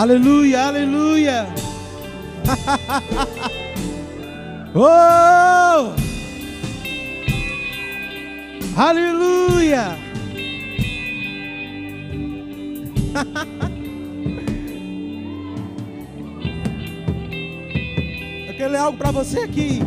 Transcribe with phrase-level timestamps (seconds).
[0.00, 1.46] Aleluia, aleluia.
[4.74, 5.92] oh!
[8.74, 9.98] Aleluia.
[18.48, 19.80] Eu quero ler algo para você aqui.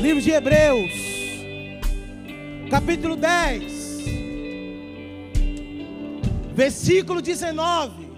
[0.00, 0.90] Livro de Hebreus,
[2.70, 3.75] capítulo 10,
[6.56, 8.10] versículo 19.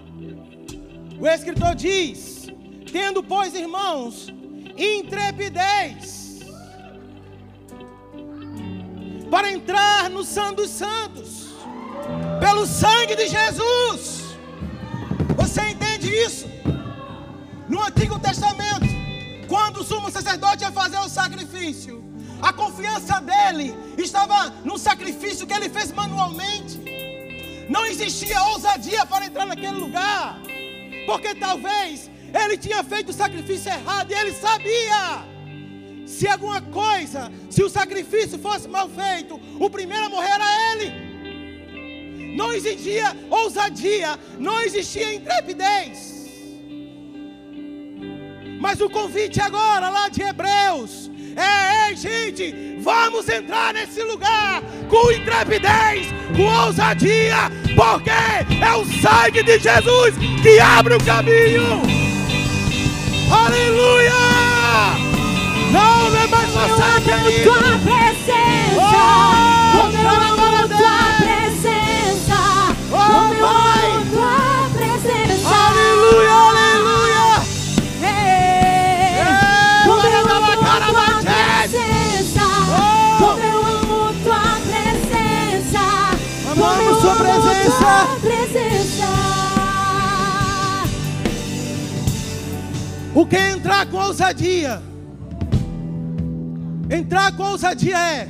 [1.19, 2.47] O escritor diz:
[2.89, 4.33] Tendo, pois, irmãos,
[4.77, 6.39] intrepidez
[9.29, 11.49] para entrar no Santo dos Santos,
[12.39, 14.29] pelo sangue de Jesus.
[15.35, 16.47] Você entende isso?
[17.67, 18.87] No Antigo Testamento,
[19.47, 22.03] quando o sumo sacerdote ia fazer o sacrifício,
[22.41, 26.88] a confiança dele estava no sacrifício que ele fez manualmente.
[27.69, 30.41] Não existia ousadia para entrar naquele lugar,
[31.05, 35.23] porque talvez ele tinha feito o sacrifício errado e ele sabia.
[36.05, 42.35] Se alguma coisa, se o sacrifício fosse mal feito, o primeiro a morrer era ele.
[42.35, 46.17] Não existia ousadia, não existia intrepidez.
[48.59, 51.09] Mas o convite agora, lá de Hebreus,
[51.41, 59.43] é: ei, gente, vamos entrar nesse lugar com intrepidez, com ousadia, porque é o sangue
[59.43, 61.81] de Jesus que abre o caminho.
[63.31, 64.11] Aleluia!
[65.71, 67.43] Não, não é mais você, querido.
[67.43, 68.39] tua presença.
[68.75, 72.37] Oh, Como eu amo chama tua presença.
[72.91, 73.78] Oh, Como eu amo
[93.13, 94.81] O que é entrar com ousadia?
[96.89, 98.29] Entrar com ousadia é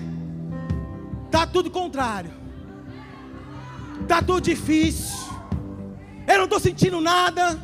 [1.29, 2.31] tá tudo contrário.
[4.07, 5.17] Tá tudo difícil.
[6.27, 7.59] Eu não estou sentindo nada.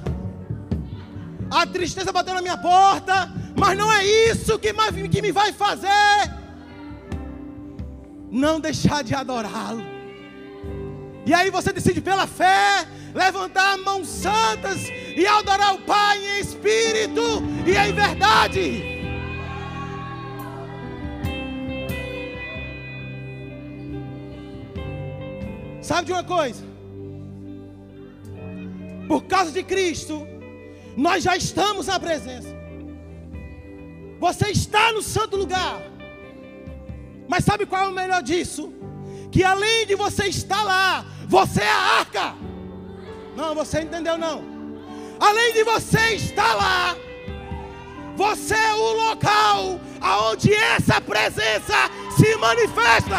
[1.50, 4.74] A tristeza bateu na minha porta, mas não é isso que,
[5.10, 5.90] que me vai fazer
[8.36, 9.84] não deixar de adorá-lo.
[11.26, 13.95] E aí você decide pela fé levantar mãos
[14.46, 17.22] santas e adorar o Pai em espírito
[17.66, 18.84] e em verdade.
[25.82, 26.64] Sabe de uma coisa?
[29.08, 30.28] Por causa de Cristo,
[30.98, 32.54] nós já estamos na presença.
[34.20, 35.82] Você está no santo lugar.
[37.28, 38.74] Mas sabe qual é o melhor disso?
[39.32, 42.45] Que além de você estar lá, você é a arca.
[43.36, 44.44] Não, você entendeu não?
[45.20, 46.96] Além de você estar lá,
[48.16, 51.74] você é o local aonde essa presença
[52.16, 53.18] se manifesta.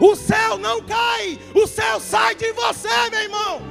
[0.00, 3.62] O céu não cai, o céu sai de você, meu irmão.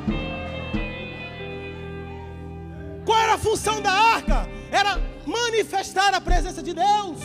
[3.05, 4.47] Qual era a função da arca?
[4.71, 7.19] Era manifestar a presença de Deus.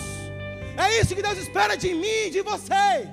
[0.77, 3.09] É isso que Deus espera de mim, de você.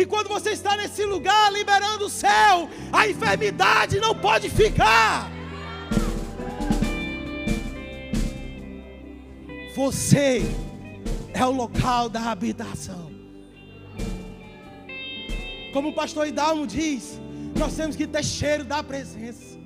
[0.00, 5.30] E quando você está nesse lugar liberando o céu, a enfermidade não pode ficar.
[9.76, 10.40] Você
[11.34, 13.10] é o local da habitação.
[15.74, 17.20] Como o pastor Hidalmo diz,
[17.58, 19.58] nós temos que ter cheiro da presença.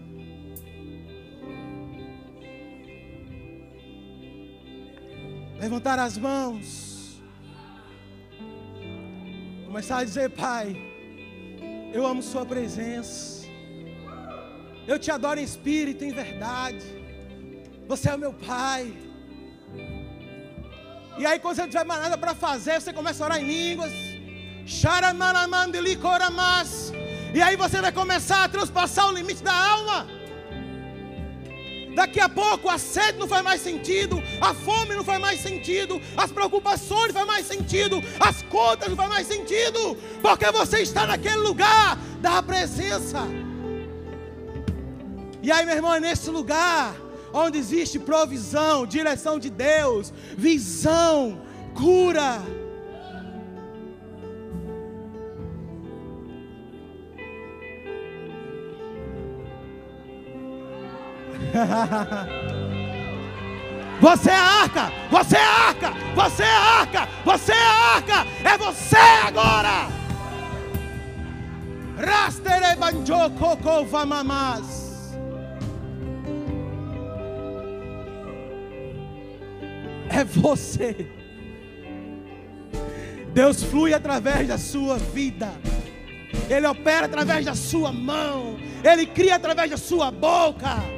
[5.60, 6.83] Levantar as mãos.
[9.74, 10.66] Começar a dizer, Pai,
[11.92, 13.44] eu amo Sua presença.
[14.86, 16.84] Eu te adoro em espírito em verdade.
[17.88, 18.94] Você é o meu Pai.
[21.18, 23.48] E aí, quando você não tiver mais nada para fazer, você começa a orar em
[23.48, 23.90] línguas.
[27.34, 30.06] E aí você vai começar a transpassar o limite da alma.
[31.94, 36.00] Daqui a pouco a sede não faz mais sentido, a fome não faz mais sentido,
[36.16, 41.06] as preocupações não faz mais sentido, as contas não faz mais sentido, porque você está
[41.06, 43.22] naquele lugar da presença.
[45.42, 46.94] E aí, meu irmão, é nesse lugar
[47.32, 51.40] onde existe provisão, direção de Deus, visão,
[51.74, 52.42] cura.
[64.00, 69.88] Você é arca, você é arca, você é arca, você é arca, é você agora.
[71.96, 75.14] Rastere banjoko kovamamas.
[80.10, 81.06] É você.
[83.32, 85.52] Deus flui através da sua vida.
[86.50, 88.56] Ele opera através da sua mão.
[88.82, 90.93] Ele cria através da sua boca.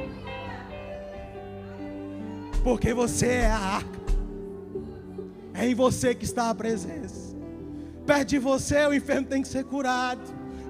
[2.67, 3.99] Porque você é a arca.
[5.53, 7.33] É em você que está a presença.
[8.05, 10.19] Perto de você o enfermo tem que ser curado.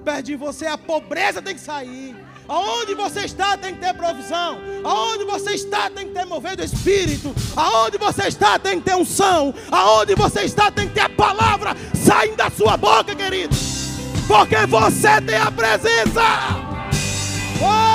[0.04, 2.14] Perto de você a pobreza tem que sair.
[2.46, 4.60] Aonde você está tem que ter provisão.
[4.84, 7.34] Aonde você está tem que ter mover do Espírito.
[7.56, 9.52] Aonde você está tem que ter unção.
[9.68, 13.56] Aonde você está tem que ter a palavra saindo da sua boca, querido.
[14.28, 16.22] Porque você tem a presença.
[17.60, 17.87] Uou!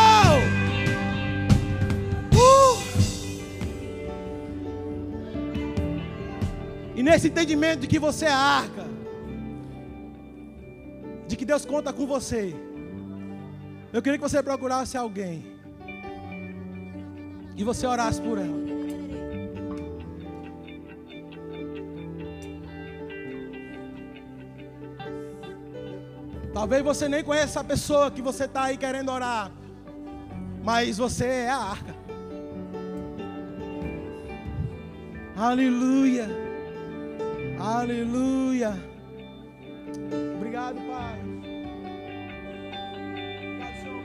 [7.04, 8.86] E nesse entendimento de que você é a arca,
[11.28, 12.56] de que Deus conta com você,
[13.92, 15.46] eu queria que você procurasse alguém
[17.58, 18.64] e você orasse por ela.
[26.54, 29.52] Talvez você nem conheça essa pessoa que você está aí querendo orar,
[30.64, 31.94] mas você é a arca.
[35.36, 36.53] Aleluia,
[37.60, 38.74] aleluia.
[40.36, 41.20] Obrigado, Pai.
[43.42, 44.04] Obrigado, Senhor.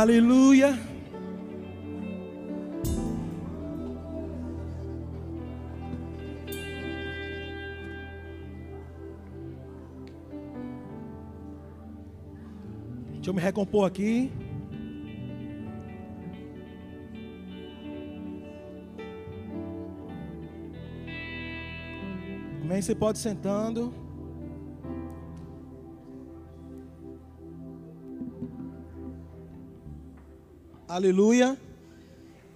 [0.00, 0.78] Aleluia.
[13.14, 14.30] Deixa eu me recompor aqui.
[22.62, 22.80] Amém?
[22.80, 23.92] Você pode sentando.
[30.98, 31.56] Aleluia.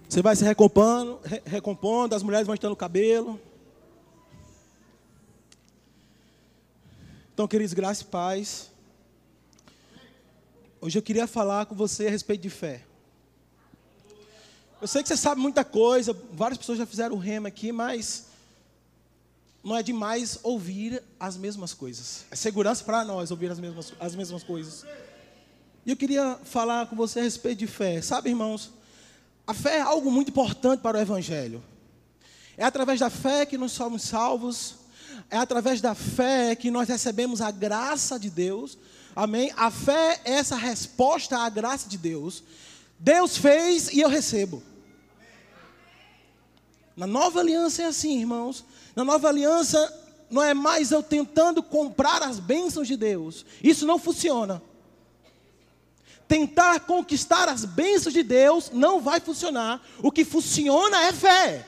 [0.09, 3.41] Você vai se recompondo, re recompondo, as mulheres vão estando o cabelo.
[7.33, 8.73] Então, queridos, graça e paz.
[10.81, 12.83] Hoje eu queria falar com você a respeito de fé.
[14.81, 18.27] Eu sei que você sabe muita coisa, várias pessoas já fizeram o rema aqui, mas
[19.63, 22.25] não é demais ouvir as mesmas coisas.
[22.29, 24.85] É segurança para nós ouvir as mesmas, as mesmas coisas.
[25.85, 28.01] E eu queria falar com você a respeito de fé.
[28.01, 28.71] Sabe, irmãos,
[29.45, 31.63] a fé é algo muito importante para o Evangelho.
[32.57, 34.77] É através da fé que nós somos salvos.
[35.29, 38.79] É através da fé que nós recebemos a graça de Deus.
[39.15, 39.53] Amém?
[39.57, 42.45] A fé é essa resposta à graça de Deus.
[42.97, 44.63] Deus fez e eu recebo.
[46.97, 48.65] Na nova aliança é assim, irmãos.
[48.95, 49.93] Na nova aliança
[50.31, 53.45] não é mais eu tentando comprar as bênçãos de Deus.
[53.65, 54.63] Isso não funciona
[56.29, 59.81] tentar conquistar as bênçãos de Deus não vai funcionar.
[60.03, 61.67] O que funciona é fé.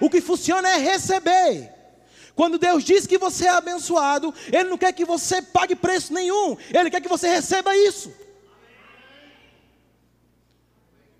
[0.00, 1.72] O que funciona é receber.
[2.34, 6.56] Quando Deus diz que você é abençoado, Ele não quer que você pague preço nenhum,
[6.72, 8.12] Ele quer que você receba isso.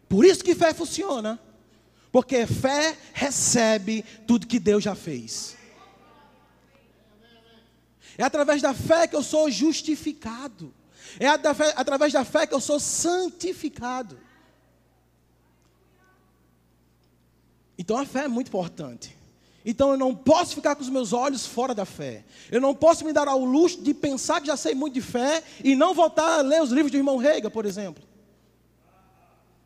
[0.09, 1.41] Por isso que fé funciona,
[2.11, 5.57] porque fé recebe tudo que Deus já fez.
[8.19, 10.75] É através da fé que eu sou justificado.
[11.19, 14.19] É através da fé que eu sou santificado.
[17.79, 19.17] Então a fé é muito importante.
[19.65, 22.25] Então eu não posso ficar com os meus olhos fora da fé.
[22.51, 25.43] Eu não posso me dar ao luxo de pensar que já sei muito de fé
[25.63, 28.03] e não voltar a ler os livros do irmão Reiga, por exemplo.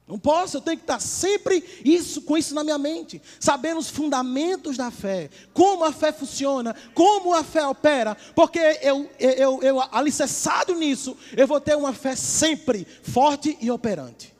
[0.06, 3.88] Não posso, eu tenho que estar sempre isso, com isso na minha mente, sabendo os
[3.88, 9.80] fundamentos da fé, como a fé funciona, como a fé opera, porque eu, eu, eu
[9.90, 14.32] alicerçado nisso, eu vou ter uma fé sempre forte e operante.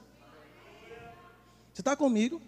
[1.75, 2.41] Você está comigo?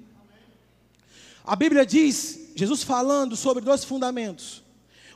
[1.45, 4.63] A Bíblia diz, Jesus falando sobre dois fundamentos.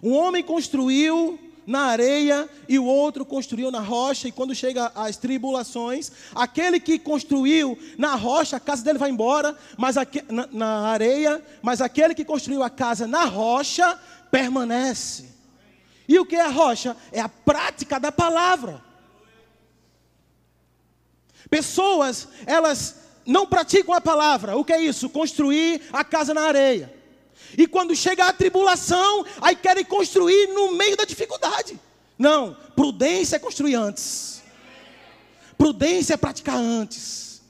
[0.03, 5.17] Um homem construiu na areia e o outro construiu na rocha, e quando chega as
[5.17, 10.81] tribulações, aquele que construiu na rocha, a casa dele vai embora, mas aqui, na, na
[10.89, 13.99] areia, mas aquele que construiu a casa na rocha
[14.31, 15.31] permanece.
[16.09, 16.97] E o que é a rocha?
[17.13, 18.83] É a prática da palavra.
[21.49, 24.57] Pessoas, elas não praticam a palavra.
[24.57, 25.09] O que é isso?
[25.09, 27.02] Construir a casa na areia.
[27.57, 31.79] E quando chega a tribulação, aí querem construir no meio da dificuldade.
[32.19, 34.43] Não, prudência é construir antes.
[35.57, 37.43] Prudência é praticar antes.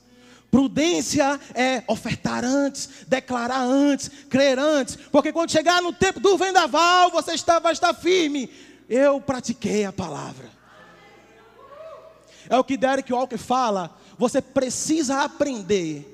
[0.51, 4.97] Prudência é ofertar antes, declarar antes, crer antes.
[5.11, 8.51] Porque quando chegar no tempo do vendaval, você está, vai estar firme.
[8.89, 10.51] Eu pratiquei a palavra.
[12.51, 13.97] É o que Derek Walker fala.
[14.19, 16.07] Você precisa aprender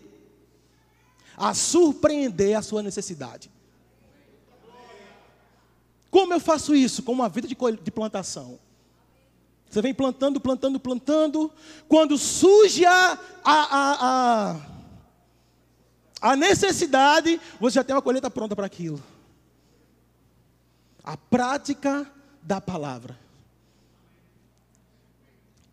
[1.36, 3.50] a surpreender a sua necessidade.
[6.10, 7.02] Como eu faço isso?
[7.02, 8.58] Com uma vida de, de plantação.
[9.68, 11.52] Você vem plantando, plantando, plantando.
[11.86, 14.56] Quando surge a, a, a,
[16.20, 19.02] a, necessidade, você já tem uma colheita pronta para aquilo.
[21.04, 22.10] A prática
[22.42, 23.18] da palavra.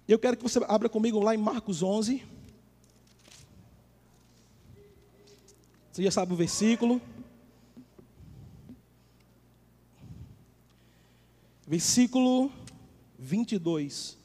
[0.07, 2.21] Eu quero que você abra comigo lá em Marcos 11.
[5.91, 7.01] Você já sabe o versículo.
[11.67, 12.51] Versículo
[13.17, 14.17] 22.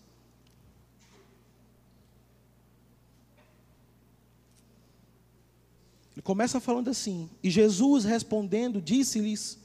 [6.14, 9.58] Ele começa falando assim: E Jesus respondendo, disse-lhes: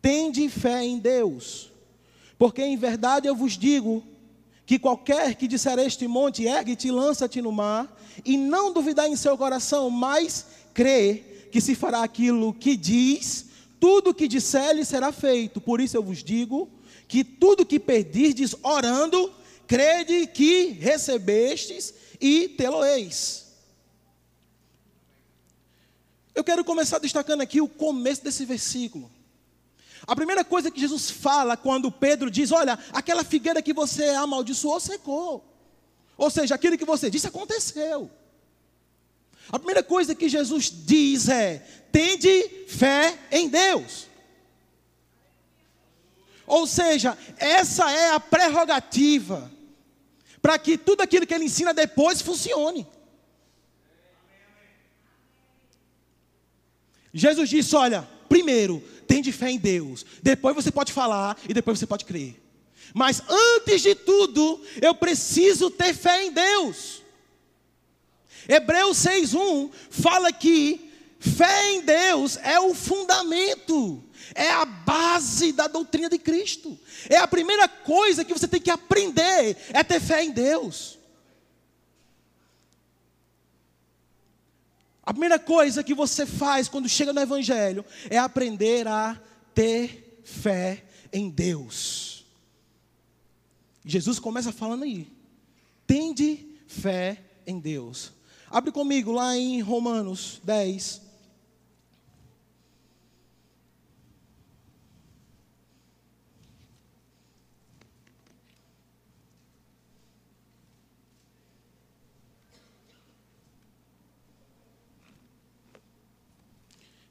[0.00, 1.70] Tende fé em Deus,
[2.38, 4.02] porque em verdade eu vos digo
[4.64, 9.16] que qualquer que disser este monte, ergue-te e lança-te no mar, e não duvidar em
[9.16, 13.46] seu coração, mas crê que se fará aquilo que diz,
[13.80, 15.60] tudo que disser lhe será feito.
[15.60, 16.68] Por isso eu vos digo
[17.10, 19.34] que tudo que pedirdes orando,
[19.66, 23.48] crede que recebestes e tê-lo-eis.
[26.32, 29.10] Eu quero começar destacando aqui o começo desse versículo.
[30.06, 34.78] A primeira coisa que Jesus fala quando Pedro diz: Olha, aquela figueira que você amaldiçoou
[34.78, 35.44] secou.
[36.16, 38.08] Ou seja, aquilo que você disse aconteceu.
[39.48, 41.58] A primeira coisa que Jesus diz é:
[41.90, 44.09] tende fé em Deus.
[46.50, 49.50] Ou seja, essa é a prerrogativa
[50.42, 52.86] para que tudo aquilo que ele ensina depois funcione.
[57.12, 60.06] Jesus disse: Olha, primeiro, Tende fé em Deus.
[60.22, 62.40] Depois você pode falar e depois você pode crer.
[62.94, 67.02] Mas antes de tudo, eu preciso ter fé em Deus.
[68.48, 74.00] Hebreus 6:1 fala que fé em Deus é o fundamento,
[74.34, 76.78] é a base da doutrina de Cristo.
[77.08, 80.98] É a primeira coisa que você tem que aprender, é ter fé em Deus.
[85.02, 89.20] A primeira coisa que você faz quando chega no Evangelho é aprender a
[89.54, 92.24] ter fé em Deus.
[93.84, 95.08] Jesus começa falando aí:
[95.86, 98.12] tende fé em Deus.
[98.48, 101.09] Abre comigo lá em Romanos 10.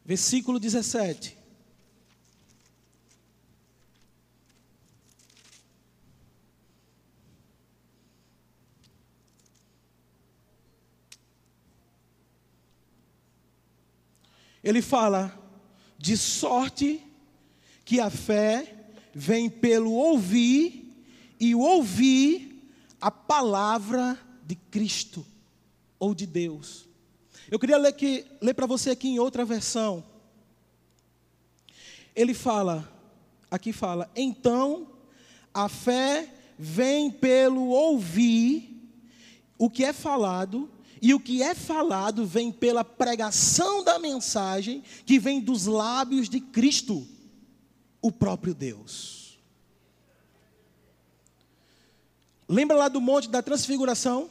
[0.09, 1.37] Versículo 17.
[14.63, 15.39] Ele fala
[15.95, 17.05] de sorte
[17.85, 21.05] que a fé vem pelo ouvir
[21.39, 22.67] e ouvir
[22.99, 25.23] a palavra de Cristo
[25.99, 26.88] ou de Deus.
[27.51, 27.95] Eu queria ler,
[28.41, 30.03] ler para você aqui em outra versão.
[32.15, 32.91] Ele fala,
[33.49, 34.87] aqui fala, então
[35.53, 38.69] a fé vem pelo ouvir
[39.57, 40.69] o que é falado
[41.01, 46.39] e o que é falado vem pela pregação da mensagem que vem dos lábios de
[46.39, 47.07] Cristo,
[48.01, 49.39] o próprio Deus.
[52.47, 54.29] Lembra lá do monte da transfiguração?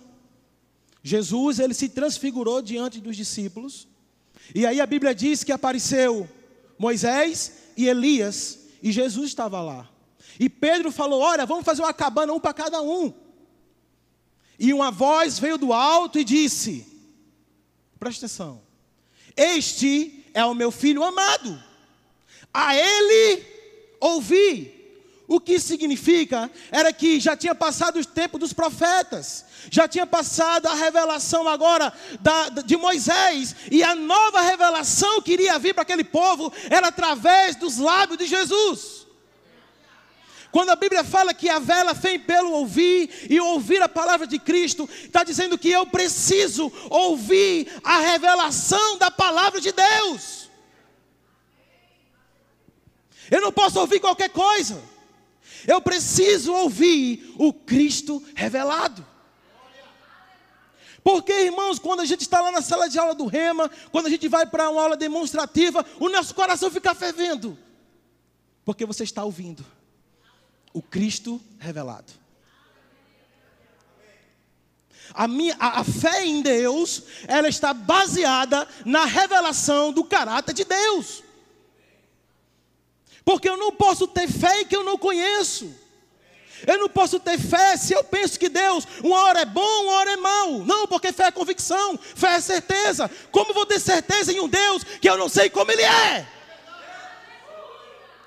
[1.03, 3.87] Jesus, ele se transfigurou diante dos discípulos.
[4.55, 6.29] E aí a Bíblia diz que apareceu
[6.79, 9.89] Moisés e Elias, e Jesus estava lá.
[10.39, 13.13] E Pedro falou: Olha, vamos fazer uma cabana, um para cada um.
[14.59, 16.87] E uma voz veio do alto e disse:
[17.99, 18.61] Presta atenção,
[19.37, 21.63] este é o meu filho amado,
[22.53, 23.45] a ele
[24.01, 24.78] ouvi.
[25.29, 30.67] O que significa era que já tinha passado o tempo dos profetas, já tinha passado
[30.67, 36.03] a revelação agora da, de Moisés, e a nova revelação que iria vir para aquele
[36.03, 39.07] povo era através dos lábios de Jesus.
[40.51, 44.39] Quando a Bíblia fala que a vela vem pelo ouvir e ouvir a palavra de
[44.39, 50.49] Cristo, está dizendo que eu preciso ouvir a revelação da palavra de Deus.
[53.31, 54.83] Eu não posso ouvir qualquer coisa.
[55.69, 59.07] Eu preciso ouvir o Cristo revelado.
[61.05, 64.11] Porque, irmãos, quando a gente está lá na sala de aula do Rema, quando a
[64.11, 67.57] gente vai para uma aula demonstrativa, o nosso coração fica fervendo.
[68.65, 69.63] Porque você está ouvindo
[70.73, 72.15] o Cristo revelado.
[75.13, 80.65] A, minha, a, a, fé em Deus, ela está baseada na revelação do caráter de
[80.65, 81.23] Deus.
[83.29, 85.71] Porque eu não posso ter fé em que eu não conheço.
[86.67, 89.93] Eu não posso ter fé se eu penso que Deus, uma hora é bom, uma
[89.97, 90.53] hora é mal.
[90.61, 93.11] Não, porque fé é convicção, fé é certeza.
[93.31, 96.27] Como vou ter certeza em um Deus que eu não sei como Ele é?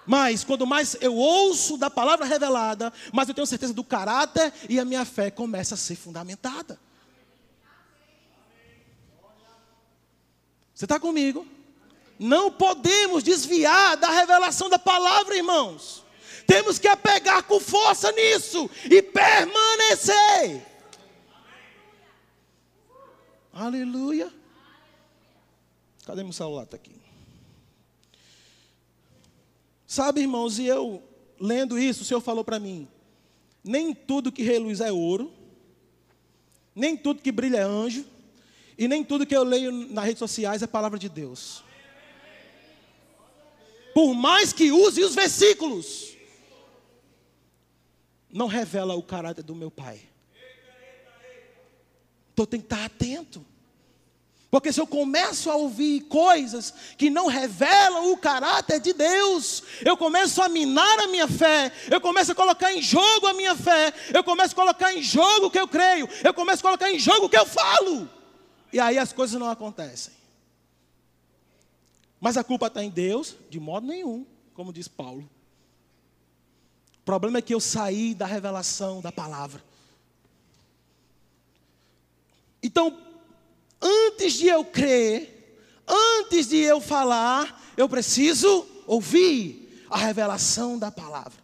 [0.05, 4.79] Mas quando mais eu ouço da palavra revelada, mais eu tenho certeza do caráter e
[4.79, 6.79] a minha fé começa a ser fundamentada.
[10.75, 11.47] Você está comigo?
[12.23, 16.05] Não podemos desviar da revelação da palavra, irmãos.
[16.45, 20.63] Temos que apegar com força nisso e permanecer.
[23.51, 24.31] Aleluia.
[26.05, 26.65] Cadê meu celular?
[26.65, 26.95] Está aqui.
[29.87, 31.01] Sabe, irmãos, e eu
[31.39, 32.87] lendo isso, o Senhor falou para mim:
[33.63, 35.33] nem tudo que reluz é ouro,
[36.75, 38.05] nem tudo que brilha é anjo,
[38.77, 41.63] e nem tudo que eu leio nas redes sociais é palavra de Deus.
[43.93, 46.15] Por mais que use os versículos,
[48.29, 50.01] não revela o caráter do meu Pai.
[52.33, 53.45] Então tem que estar atento.
[54.49, 59.95] Porque se eu começo a ouvir coisas que não revelam o caráter de Deus, eu
[59.95, 63.93] começo a minar a minha fé, eu começo a colocar em jogo a minha fé,
[64.13, 66.99] eu começo a colocar em jogo o que eu creio, eu começo a colocar em
[66.99, 68.09] jogo o que eu falo.
[68.73, 70.13] E aí as coisas não acontecem.
[72.21, 73.35] Mas a culpa está em Deus?
[73.49, 75.27] De modo nenhum, como diz Paulo.
[76.99, 79.61] O problema é que eu saí da revelação da palavra.
[82.61, 82.95] Então,
[83.81, 85.57] antes de eu crer,
[85.87, 91.41] antes de eu falar, eu preciso ouvir a revelação da palavra.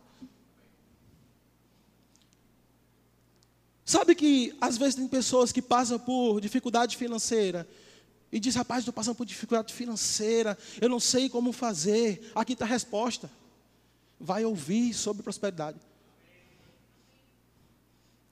[3.83, 7.67] Sabe que às vezes tem pessoas que passam por dificuldade financeira
[8.31, 12.31] e diz, rapaz, estou passando por dificuldade financeira, eu não sei como fazer.
[12.35, 13.29] Aqui está a resposta.
[14.19, 15.79] Vai ouvir sobre prosperidade.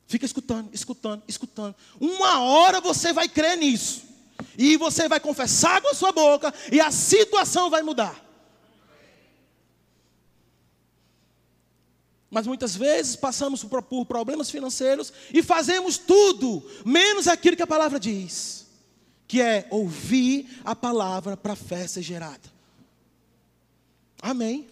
[0.08, 1.76] Fica escutando, escutando, escutando.
[2.00, 4.04] Uma hora você vai crer nisso.
[4.58, 8.24] E você vai confessar com a sua boca e a situação vai mudar.
[12.30, 17.98] Mas muitas vezes passamos por problemas financeiros e fazemos tudo, menos aquilo que a palavra
[17.98, 18.65] diz,
[19.28, 22.54] que é ouvir a palavra para a fé ser gerada.
[24.22, 24.68] Amém.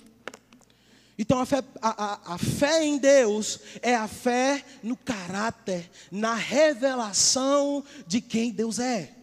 [1.18, 6.34] Então a fé, a, a, a fé em Deus é a fé no caráter, na
[6.34, 9.13] revelação de quem Deus é.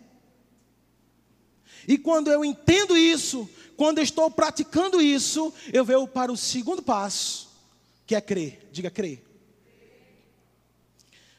[1.89, 6.83] E quando eu entendo isso, quando eu estou praticando isso, eu venho para o segundo
[6.83, 7.51] passo
[8.07, 8.69] que é crer.
[8.73, 9.25] Diga crer.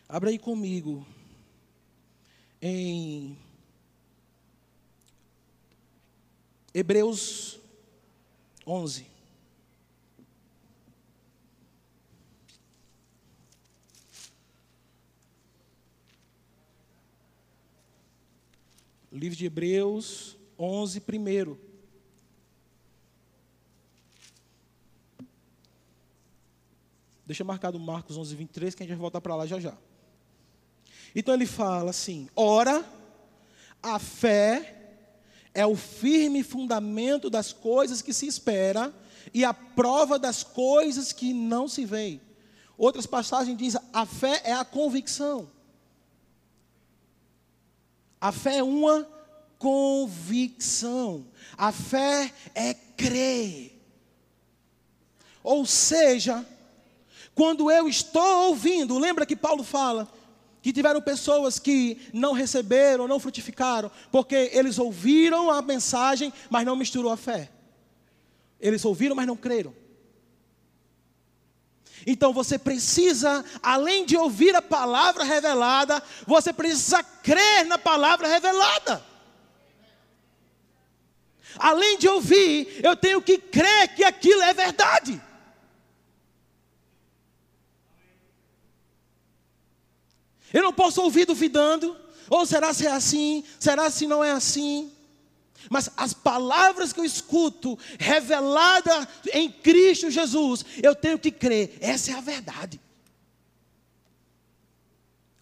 [0.07, 1.05] Abra aí comigo
[2.61, 3.37] em
[6.73, 7.59] Hebreus
[8.65, 9.05] 11.
[19.11, 21.59] Livro de Hebreus 11, primeiro.
[27.25, 29.77] Deixa marcado Marcos 11, 23, que a gente vai voltar para lá já já.
[31.13, 32.85] Então ele fala assim: ora,
[33.83, 34.80] a fé
[35.53, 38.93] é o firme fundamento das coisas que se espera
[39.33, 42.21] e a prova das coisas que não se veem.
[42.77, 45.49] Outras passagens dizem: a fé é a convicção.
[48.19, 49.07] A fé é uma
[49.57, 51.25] convicção.
[51.57, 53.79] A fé é crer.
[55.43, 56.45] Ou seja,
[57.33, 60.07] quando eu estou ouvindo, lembra que Paulo fala
[60.61, 66.75] que tiveram pessoas que não receberam, não frutificaram, porque eles ouviram a mensagem, mas não
[66.75, 67.49] misturou a fé.
[68.59, 69.73] Eles ouviram, mas não creram.
[72.05, 79.03] Então você precisa, além de ouvir a palavra revelada, você precisa crer na palavra revelada.
[81.57, 85.21] Além de ouvir, eu tenho que crer que aquilo é verdade.
[90.53, 91.95] Eu não posso ouvir duvidando,
[92.29, 94.91] ou será se é assim, será se não é assim.
[95.69, 102.11] Mas as palavras que eu escuto, revelada em Cristo Jesus, eu tenho que crer, essa
[102.11, 102.79] é a verdade.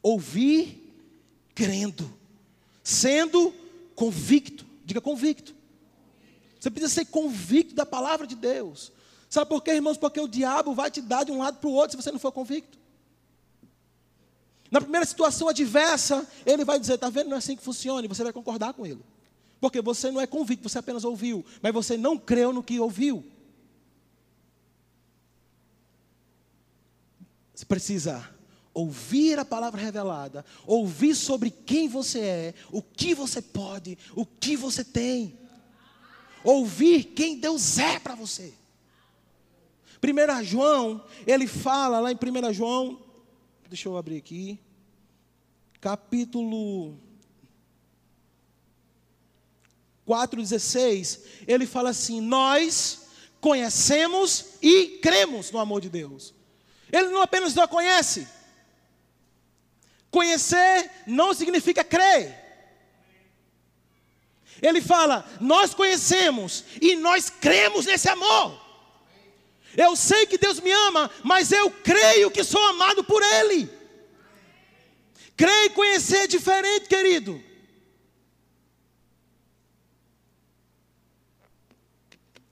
[0.02, 0.80] Ouvir
[1.54, 2.12] crendo,
[2.84, 3.54] sendo
[3.96, 5.54] convicto, diga convicto.
[6.60, 8.92] Você precisa ser convicto da palavra de Deus.
[9.30, 9.98] Sabe por quê, irmãos?
[9.98, 12.20] Porque o diabo vai te dar de um lado para o outro se você não
[12.20, 12.79] for convicto.
[14.72, 17.30] Na primeira situação adversa, ele vai dizer: está vendo?
[17.30, 19.02] Não é assim que funciona, e você vai concordar com ele.
[19.60, 23.26] Porque você não é convicto, você apenas ouviu, mas você não creu no que ouviu.
[27.54, 28.30] Você precisa
[28.74, 34.56] ouvir a palavra revelada, ouvir sobre quem você é, o que você pode, o que
[34.56, 35.38] você tem.
[36.42, 38.54] Ouvir quem Deus é para você.
[40.02, 43.02] 1 João, ele fala lá em 1 João,
[43.70, 44.60] deixa eu abrir aqui,
[45.80, 46.98] capítulo
[50.08, 53.04] 4,16, ele fala assim: Nós
[53.40, 56.34] conhecemos e cremos no amor de Deus.
[56.92, 58.28] Ele não apenas não conhece.
[60.10, 62.36] Conhecer não significa crer.
[64.64, 68.69] Ele fala: Nós conhecemos e nós cremos nesse amor.
[69.78, 73.70] Eu sei que Deus me ama, mas eu creio que sou amado por Ele.
[75.36, 77.42] Crer e conhecer é diferente, querido.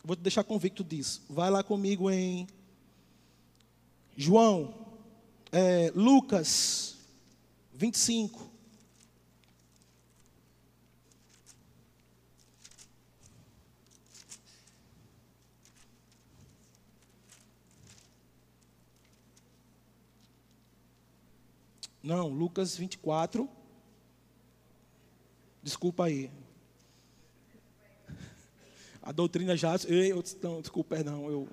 [0.03, 1.21] Vou te deixar convicto disso.
[1.30, 2.47] Vai lá comigo em
[4.15, 4.73] João,
[5.51, 6.95] é, Lucas
[7.73, 8.47] 25.
[22.08, 23.50] Não, Lucas 24.
[25.62, 26.32] Desculpa aí.
[29.04, 29.76] A doutrina já.
[29.86, 31.30] Eu, não, desculpa, perdão.
[31.30, 31.50] Eu...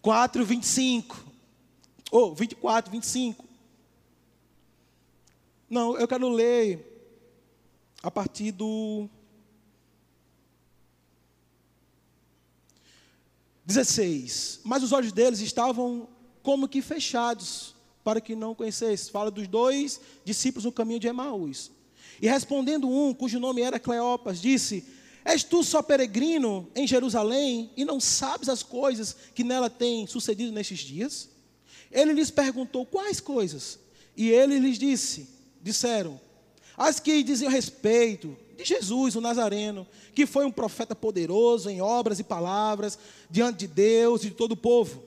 [0.00, 1.26] 4, 25.
[2.10, 3.44] Ou oh, 24, 25.
[5.68, 7.12] Não, eu quero ler
[8.02, 9.10] a partir do
[13.66, 14.62] 16.
[14.64, 16.08] Mas os olhos deles estavam
[16.42, 19.10] como que fechados, para que não conhecesse.
[19.10, 21.70] Fala dos dois discípulos no caminho de Emaús.
[22.20, 24.84] E respondendo um, cujo nome era Cleopas, disse:
[25.24, 30.52] És tu só peregrino em Jerusalém e não sabes as coisas que nela têm sucedido
[30.52, 31.28] nestes dias?
[31.90, 33.78] Ele lhes perguntou quais coisas?
[34.16, 35.28] E ele lhes disse:
[35.62, 36.20] Disseram,
[36.76, 42.18] as que diziam respeito de Jesus, o Nazareno, que foi um profeta poderoso em obras
[42.18, 42.98] e palavras
[43.30, 45.02] diante de Deus e de todo o povo.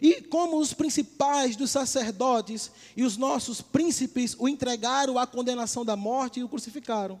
[0.00, 5.96] E como os principais dos sacerdotes e os nossos príncipes o entregaram à condenação da
[5.96, 7.20] morte e o crucificaram.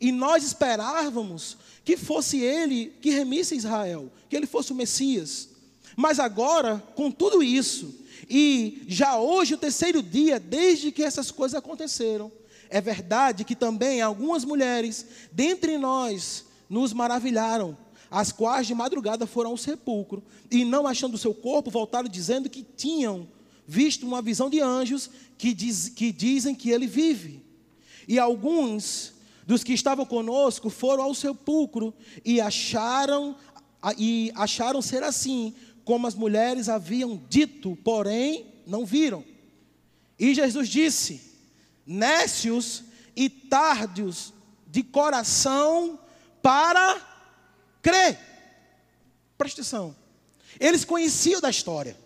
[0.00, 5.48] E nós esperávamos que fosse ele que remisse Israel, que ele fosse o Messias.
[5.96, 7.94] Mas agora, com tudo isso,
[8.28, 12.30] e já hoje o terceiro dia desde que essas coisas aconteceram,
[12.70, 17.76] é verdade que também algumas mulheres dentre nós nos maravilharam,
[18.10, 22.50] as quais de madrugada foram ao sepulcro e não achando o seu corpo, voltaram dizendo
[22.50, 23.28] que tinham
[23.66, 27.42] visto uma visão de anjos que, diz, que dizem que ele vive.
[28.08, 29.12] E alguns
[29.46, 31.94] dos que estavam conosco foram ao sepulcro
[32.24, 33.36] e acharam
[33.96, 39.24] e acharam ser assim como as mulheres haviam dito, porém não viram.
[40.18, 41.20] E Jesus disse:
[41.86, 42.84] Nécios
[43.16, 44.32] e tardios
[44.66, 45.98] de coração
[46.42, 47.09] para
[47.82, 48.18] crer.
[49.36, 49.96] Presta atenção.
[50.58, 51.96] Eles conheciam da história.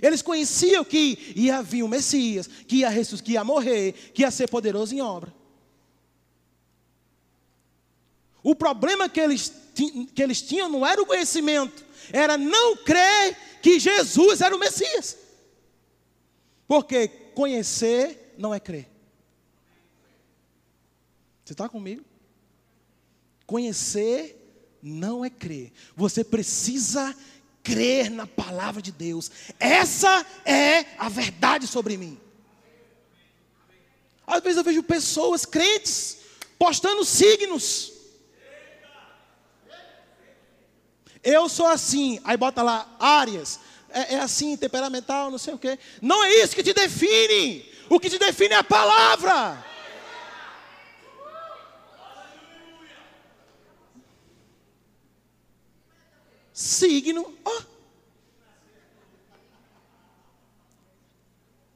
[0.00, 2.90] Eles conheciam que ia vir o Messias, que ia,
[3.22, 5.34] que ia morrer, que ia ser poderoso em obra.
[8.42, 9.52] O problema que eles,
[10.14, 15.16] que eles tinham não era o conhecimento, era não crer que Jesus era o Messias.
[16.66, 18.88] Porque conhecer não é crer.
[21.44, 22.11] Você está comigo?
[23.52, 24.34] Conhecer
[24.82, 25.74] não é crer.
[25.94, 27.14] Você precisa
[27.62, 29.30] crer na palavra de Deus.
[29.60, 32.18] Essa é a verdade sobre mim.
[34.26, 36.16] Às vezes eu vejo pessoas crentes
[36.58, 37.92] postando signos.
[41.22, 43.60] Eu sou assim, aí bota lá áreas,
[43.90, 45.78] é, é, assim, temperamental, não sei o quê.
[46.00, 47.70] Não é isso que te define.
[47.90, 49.71] O que te define é a palavra.
[56.62, 57.62] Signo, ó.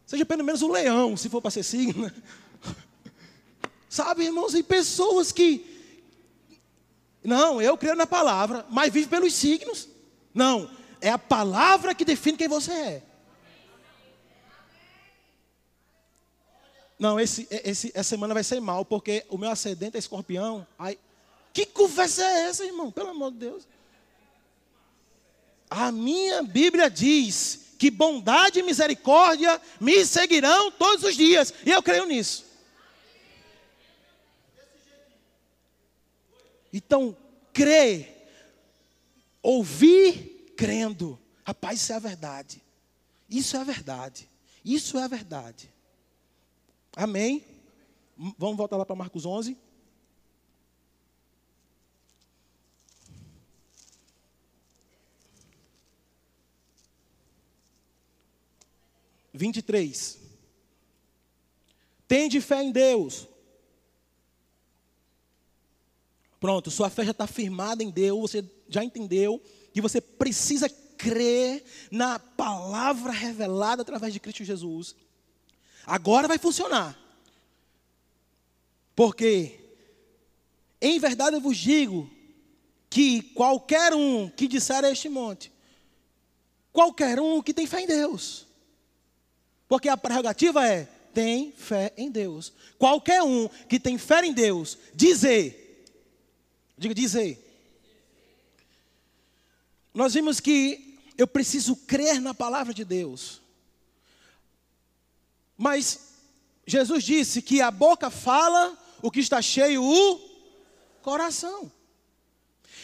[0.07, 2.09] Seja pelo menos um leão, se for para ser signo.
[3.91, 5.67] Sabe, irmãos, e pessoas que.
[7.25, 9.89] Não, eu creio na palavra, mas vive pelos signos.
[10.33, 10.71] Não,
[11.01, 13.03] é a palavra que define quem você é.
[16.97, 20.65] Não, esse, esse, essa semana vai ser mal, porque o meu ascendente é escorpião.
[20.79, 20.97] Ai,
[21.53, 22.93] que conversa é essa, irmão?
[22.93, 23.67] Pelo amor de Deus.
[25.69, 31.53] A minha Bíblia diz que bondade e misericórdia me seguirão todos os dias.
[31.65, 32.45] E eu creio nisso.
[36.73, 37.17] Então,
[37.53, 38.29] crer,
[39.43, 41.19] ouvir crendo.
[41.45, 42.63] Rapaz, isso é a verdade.
[43.31, 44.29] Isso é a verdade.
[44.65, 45.73] Isso é a verdade.
[46.95, 47.45] Amém?
[48.39, 49.57] Vamos voltar lá para Marcos 11.
[59.37, 60.19] Vinte e três.
[62.09, 63.29] Tende fé em Deus.
[66.41, 71.65] Pronto, sua fé já está firmada em Deus, você já entendeu que você precisa crer
[71.91, 74.95] na palavra revelada através de Cristo Jesus.
[75.85, 76.99] Agora vai funcionar.
[78.95, 79.61] Porque,
[80.81, 82.11] em verdade eu vos digo,
[82.89, 85.53] que qualquer um que disser a este monte,
[86.73, 88.46] qualquer um que tem fé em Deus,
[89.69, 92.53] porque a prerrogativa é: tem fé em Deus.
[92.79, 95.87] Qualquer um que tem fé em Deus, dizer,
[96.77, 97.43] diga dizer,
[99.95, 103.41] nós vimos que eu preciso crer na palavra de Deus.
[105.57, 106.01] Mas
[106.67, 110.21] Jesus disse que a boca fala o que está cheio o
[111.01, 111.73] coração.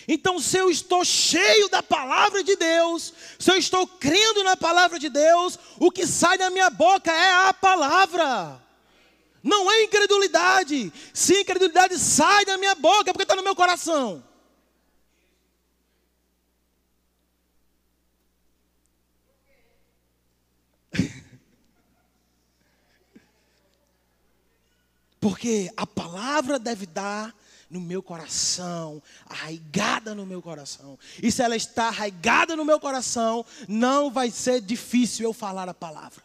[0.08, 4.98] Então, se eu estou cheio da palavra de Deus, se eu estou crendo na palavra
[4.98, 8.60] de Deus, o que sai da minha boca é a palavra.
[9.42, 10.92] Não é incredulidade.
[11.12, 14.24] Se incredulidade sai da minha boca, é porque está no meu coração.
[25.20, 27.32] Porque a palavra deve dar
[27.72, 30.98] no meu coração, arraigada no meu coração.
[31.22, 35.74] E se ela está arraigada no meu coração, não vai ser difícil eu falar a
[35.74, 36.22] palavra.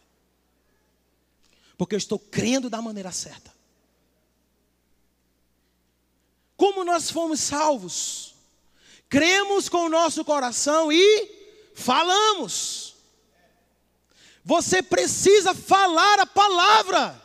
[1.78, 3.50] Porque eu estou crendo da maneira certa.
[6.54, 8.34] Como nós fomos salvos?
[9.08, 12.94] Cremos com o nosso coração e falamos.
[14.44, 17.22] Você precisa falar a palavra.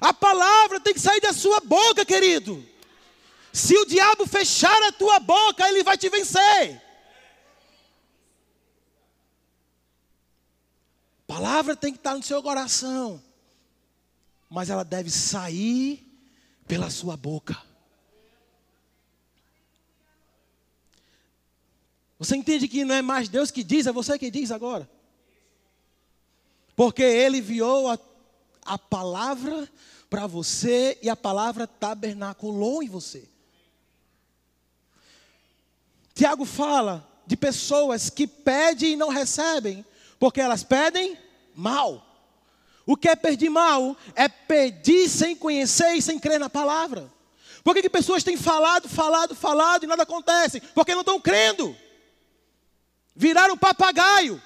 [0.00, 2.64] A palavra tem que sair da sua boca, querido.
[3.54, 6.82] Se o diabo fechar a tua boca, ele vai te vencer.
[11.22, 13.22] A palavra tem que estar no seu coração,
[14.50, 16.04] mas ela deve sair
[16.66, 17.56] pela sua boca.
[22.18, 24.90] Você entende que não é mais Deus que diz, é você que diz agora.
[26.74, 27.96] Porque Ele enviou a,
[28.64, 29.70] a palavra
[30.10, 33.32] para você e a palavra tabernaculou em você.
[36.14, 39.84] Tiago fala de pessoas que pedem e não recebem,
[40.18, 41.18] porque elas pedem
[41.54, 42.04] mal.
[42.86, 43.96] O que é pedir mal?
[44.14, 47.10] É pedir sem conhecer e sem crer na palavra.
[47.62, 50.60] Por que, que pessoas têm falado, falado, falado e nada acontece?
[50.60, 51.74] Porque não estão crendo.
[53.16, 54.40] Viraram papagaio.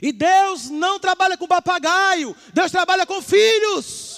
[0.00, 4.15] E Deus não trabalha com papagaio, Deus trabalha com filhos.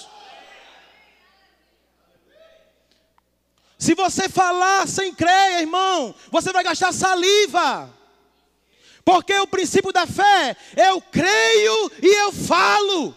[3.79, 7.97] Se você falar sem crer, irmão, você vai gastar saliva.
[9.05, 13.15] Porque o princípio da fé, eu creio e eu falo.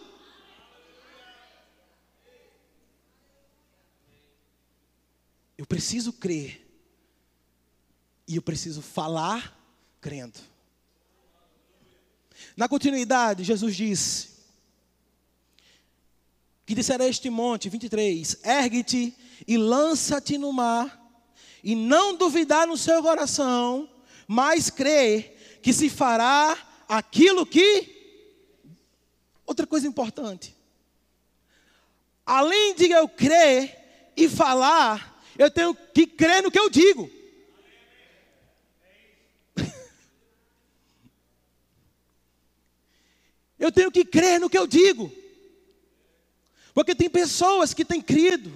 [5.59, 6.65] Eu preciso crer.
[8.29, 9.59] E eu preciso falar
[10.01, 10.39] crendo.
[12.57, 14.29] Na continuidade, Jesus disse:
[16.65, 19.17] Que disser a este monte, 23, ergue-te
[19.47, 21.01] e lança-te no mar,
[21.63, 23.89] e não duvidar no seu coração,
[24.27, 26.57] mas crer que se fará
[26.89, 28.01] aquilo que.
[29.47, 30.57] Outra coisa importante.
[32.25, 37.11] Além de eu crer e falar, eu tenho que crer no que eu digo.
[43.59, 45.13] Eu tenho que crer no que eu digo.
[46.75, 48.53] Porque tem pessoas que têm crido,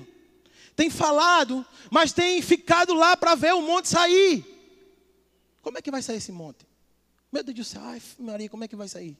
[0.76, 4.44] têm falado, mas têm ficado lá para ver o monte sair.
[5.62, 6.66] Como é que vai sair esse monte?
[7.32, 9.16] Meu Deus do céu, ai Maria, como é que vai sair?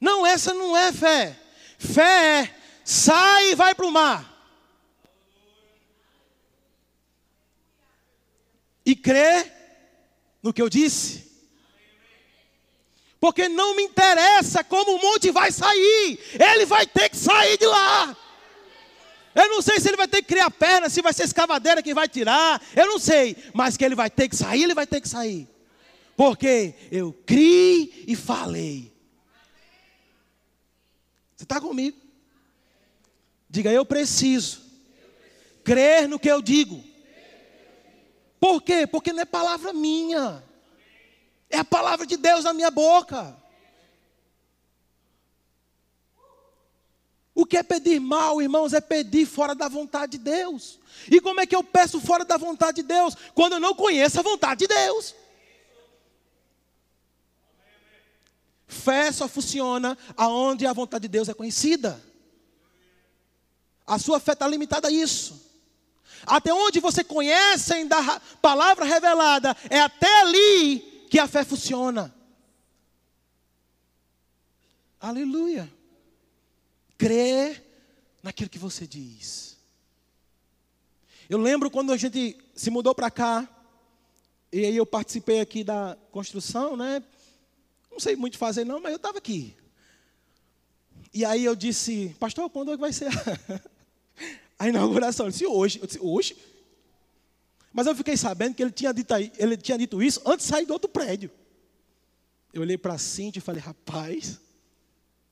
[0.00, 1.38] Não, essa não é fé.
[1.78, 4.26] Fé é sai e vai para o mar.
[8.84, 9.50] E crê
[10.42, 11.30] no que eu disse.
[13.20, 16.18] Porque não me interessa como o monte vai sair.
[16.32, 18.16] Ele vai ter que sair de lá.
[19.34, 21.94] Eu não sei se ele vai ter que criar perna, se vai ser escavadeira que
[21.94, 22.60] vai tirar.
[22.74, 23.36] Eu não sei.
[23.54, 25.48] Mas que ele vai ter que sair, ele vai ter que sair.
[26.16, 28.92] Porque eu criei e falei.
[31.36, 31.96] Você está comigo?
[33.48, 34.60] Diga, eu preciso
[35.64, 36.84] crer no que eu digo.
[38.38, 38.86] Por quê?
[38.86, 40.42] Porque não é palavra minha.
[41.48, 43.39] É a palavra de Deus na minha boca.
[47.50, 50.78] Que é pedir mal, irmãos, é pedir fora da vontade de Deus.
[51.10, 53.16] E como é que eu peço fora da vontade de Deus?
[53.34, 55.14] Quando eu não conheço a vontade de Deus.
[58.68, 62.00] Fé só funciona aonde a vontade de Deus é conhecida.
[63.84, 65.50] A sua fé está limitada a isso.
[66.24, 72.14] Até onde você conhece a palavra revelada, é até ali que a fé funciona.
[75.00, 75.79] Aleluia.
[77.00, 77.62] Crê
[78.22, 79.56] naquilo que você diz.
[81.30, 83.48] Eu lembro quando a gente se mudou para cá,
[84.52, 87.02] e aí eu participei aqui da construção, né?
[87.90, 89.56] Não sei muito fazer não, mas eu estava aqui.
[91.14, 93.08] E aí eu disse, pastor, quando é que vai ser
[94.58, 95.24] a inauguração?
[95.24, 95.80] Ele disse, hoje.
[95.80, 96.36] Eu disse, hoje?
[97.72, 100.66] Mas eu fiquei sabendo que ele tinha dito, ele tinha dito isso antes de sair
[100.66, 101.30] do outro prédio.
[102.52, 104.38] Eu olhei para a Cintia e falei, rapaz,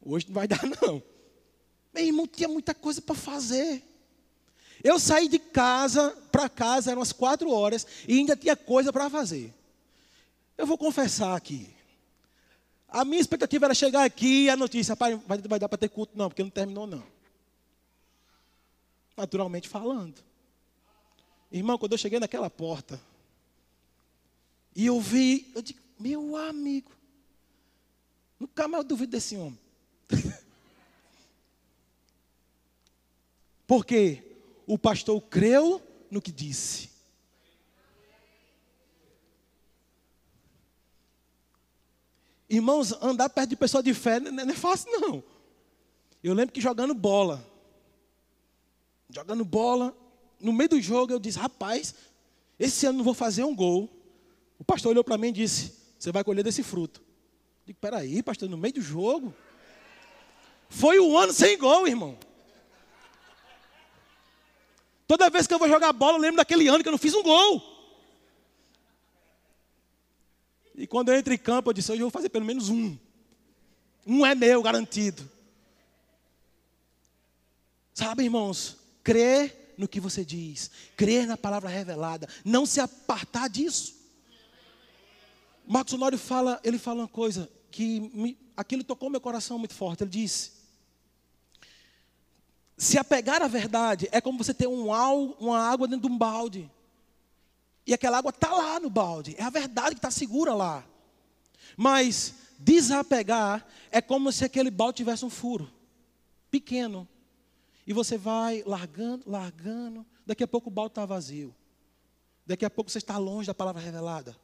[0.00, 1.02] hoje não vai dar não.
[1.98, 3.82] Meu irmão tinha muita coisa para fazer.
[4.84, 9.10] Eu saí de casa para casa, eram umas quatro horas, e ainda tinha coisa para
[9.10, 9.52] fazer.
[10.56, 11.74] Eu vou confessar aqui.
[12.88, 15.88] A minha expectativa era chegar aqui e a notícia, rapaz, vai, vai dar para ter
[15.88, 17.02] culto, não, porque não terminou, não.
[19.16, 20.22] Naturalmente falando.
[21.50, 23.00] Irmão, quando eu cheguei naquela porta,
[24.72, 26.92] e eu vi, eu digo, meu amigo,
[28.38, 29.58] nunca mais eu duvido desse homem.
[33.68, 34.22] Porque
[34.66, 36.88] o pastor creu no que disse.
[42.48, 45.22] Irmãos, andar perto de pessoa de fé não é fácil, não.
[46.24, 47.46] Eu lembro que jogando bola,
[49.10, 49.94] jogando bola,
[50.40, 51.94] no meio do jogo eu disse, rapaz,
[52.58, 53.90] esse ano não vou fazer um gol.
[54.58, 57.00] O pastor olhou para mim e disse, você vai colher desse fruto.
[57.00, 59.34] Eu digo, peraí, pastor, no meio do jogo?
[60.70, 62.18] Foi um ano sem gol, irmão.
[65.08, 67.14] Toda vez que eu vou jogar bola, eu lembro daquele ano que eu não fiz
[67.14, 67.62] um gol.
[70.76, 72.96] E quando eu entro em campo, eu disse: hoje eu vou fazer pelo menos um.
[74.06, 75.28] Um é meu, garantido.
[77.94, 83.94] Sabe, irmãos, crer no que você diz, crer na palavra revelada, não se apartar disso.
[85.66, 90.02] Marcos Honório fala, ele fala uma coisa que me, aquilo tocou meu coração muito forte.
[90.02, 90.52] Ele disse:
[92.78, 94.86] se apegar à verdade é como você ter um,
[95.40, 96.70] uma água dentro de um balde.
[97.84, 99.34] E aquela água está lá no balde.
[99.36, 100.86] É a verdade que está segura lá.
[101.76, 105.68] Mas desapegar é como se aquele balde tivesse um furo
[106.52, 107.08] pequeno.
[107.84, 110.06] E você vai largando, largando.
[110.24, 111.52] Daqui a pouco o balde está vazio.
[112.46, 114.36] Daqui a pouco você está longe da palavra revelada.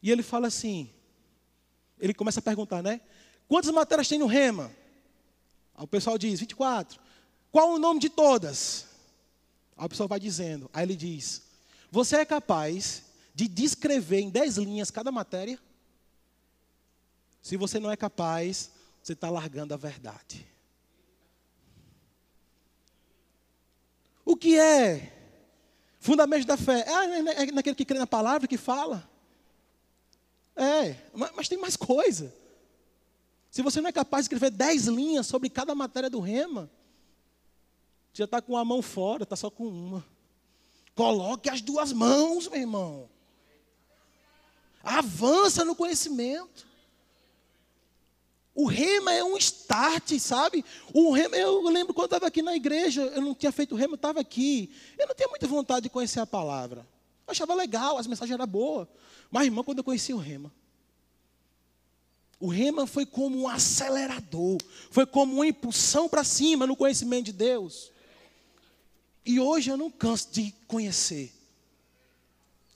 [0.00, 0.88] E ele fala assim:
[1.98, 3.00] ele começa a perguntar, né?
[3.48, 4.70] Quantas matérias tem no rema?
[5.74, 7.00] Aí o pessoal diz: 24.
[7.50, 8.86] Qual o nome de todas?
[9.76, 10.70] Aí a pessoa vai dizendo.
[10.72, 11.42] Aí ele diz:
[11.90, 13.04] Você é capaz
[13.34, 15.58] de descrever em dez linhas cada matéria?
[17.42, 18.70] Se você não é capaz,
[19.02, 20.46] você está largando a verdade.
[24.24, 25.12] O que é
[25.98, 26.84] fundamento da fé?
[26.86, 29.08] É, é naquele que crê na palavra que fala.
[30.54, 30.96] É,
[31.34, 32.41] mas tem mais coisa.
[33.52, 36.70] Se você não é capaz de escrever dez linhas sobre cada matéria do rema,
[38.14, 40.02] já está com a mão fora, está só com uma.
[40.94, 43.10] Coloque as duas mãos, meu irmão.
[44.82, 46.66] Avança no conhecimento.
[48.54, 50.64] O rema é um start, sabe?
[50.94, 53.92] O rema, eu lembro quando eu estava aqui na igreja, eu não tinha feito rema,
[53.92, 54.74] eu estava aqui.
[54.98, 56.88] Eu não tinha muita vontade de conhecer a palavra.
[57.26, 58.88] Eu achava legal, as mensagens eram boas.
[59.30, 60.50] Mas, irmão, quando eu conheci o rema,
[62.42, 64.58] o rema foi como um acelerador,
[64.90, 67.92] foi como uma impulsão para cima no conhecimento de Deus.
[69.24, 71.32] E hoje eu não canso de conhecer.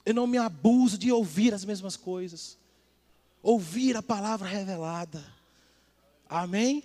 [0.05, 2.57] Eu não me abuso de ouvir as mesmas coisas.
[3.43, 5.21] Ouvir a palavra revelada.
[6.29, 6.81] Amém?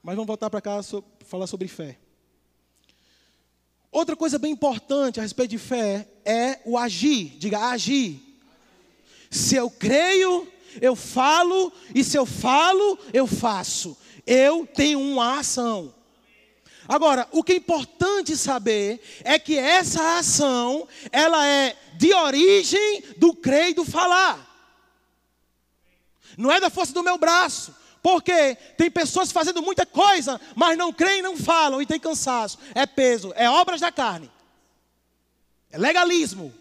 [0.00, 1.98] Mas vamos voltar para cá so, falar sobre fé.
[3.90, 7.36] Outra coisa bem importante a respeito de fé é o agir.
[7.36, 8.22] Diga, agir.
[9.28, 10.46] Se eu creio,
[10.80, 13.96] eu falo, e se eu falo, eu faço.
[14.26, 15.94] Eu tenho uma ação.
[16.88, 23.32] Agora, o que é importante saber é que essa ação, ela é de origem do
[23.32, 24.46] crer e do falar.
[26.36, 27.74] Não é da força do meu braço.
[28.02, 32.58] Porque tem pessoas fazendo muita coisa, mas não creem, não falam e tem cansaço.
[32.74, 34.30] É peso, é obras da carne.
[35.70, 36.52] É legalismo.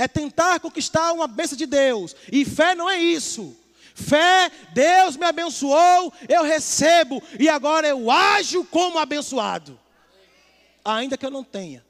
[0.00, 2.16] É tentar conquistar uma bênção de Deus.
[2.32, 3.54] E fé não é isso.
[3.94, 9.78] Fé, Deus me abençoou, eu recebo e agora eu ajo como abençoado,
[10.82, 11.84] ainda que eu não tenha.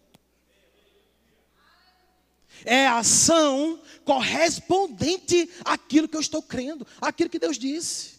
[2.64, 8.18] É a ação correspondente àquilo que eu estou crendo, àquilo que Deus disse.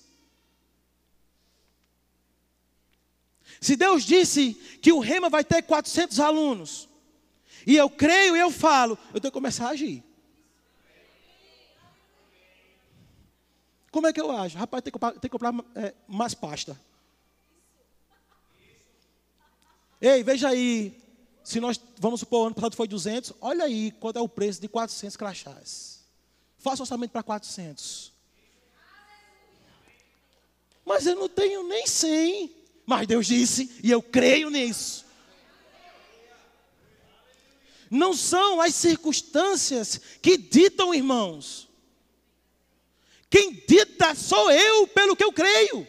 [3.60, 6.88] Se Deus disse que o Rema vai ter 400 alunos,
[7.66, 10.04] e eu creio e eu falo, eu tenho que começar a agir.
[13.92, 14.58] Como é que eu acho?
[14.58, 16.80] Rapaz, tem que comprar, tem que comprar é, mais pasta.
[20.00, 20.98] Ei, veja aí.
[21.44, 24.62] Se nós, vamos supor, o ano passado foi 200, olha aí quanto é o preço
[24.62, 26.00] de 400 crachás.
[26.58, 28.12] Faça orçamento para 400.
[30.86, 32.56] Mas eu não tenho nem 100.
[32.86, 35.06] Mas Deus disse, e eu creio nisso.
[37.92, 41.68] Não são as circunstâncias que ditam, irmãos.
[43.30, 45.86] Quem dita sou eu pelo que eu creio.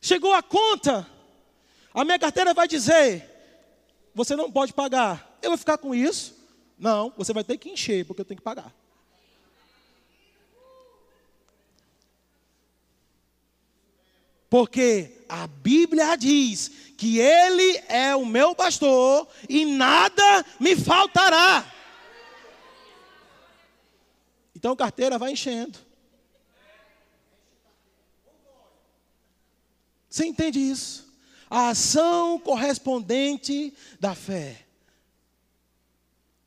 [0.00, 1.06] Chegou a conta,
[1.92, 3.28] a minha carteira vai dizer:
[4.14, 5.38] você não pode pagar.
[5.42, 6.34] Eu vou ficar com isso?
[6.78, 8.74] Não, você vai ter que encher, porque eu tenho que pagar.
[14.48, 21.72] Porque a Bíblia diz que Ele é o meu pastor e nada me faltará.
[24.54, 25.78] Então carteira vai enchendo.
[30.08, 31.12] Você entende isso?
[31.50, 34.64] A ação correspondente da fé.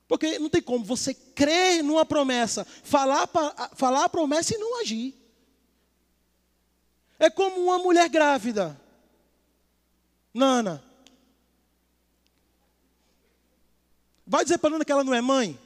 [0.08, 3.30] Porque não tem como você crer numa promessa, falar,
[3.76, 5.19] falar a promessa e não agir.
[7.20, 8.80] É como uma mulher grávida.
[10.34, 10.82] Nana.
[14.26, 15.60] Vai dizer para Nana que ela não é mãe?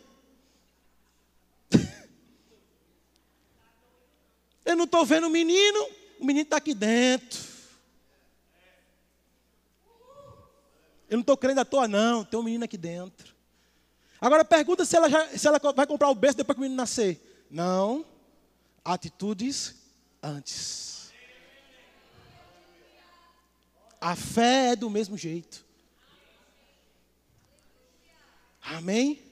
[4.66, 5.88] Eu não estou vendo o menino,
[6.20, 7.39] o menino está aqui dentro.
[11.08, 13.32] Eu não estou crendo à toa, não, tem um menino aqui dentro.
[14.20, 16.78] Agora pergunta se ela, já, se ela vai comprar o berço depois que o menino
[16.78, 17.45] nascer.
[17.51, 18.04] Não.
[18.84, 19.76] Atitudes
[20.24, 20.93] antes.
[24.04, 25.66] A fé é do mesmo jeito.
[28.62, 29.24] Amém?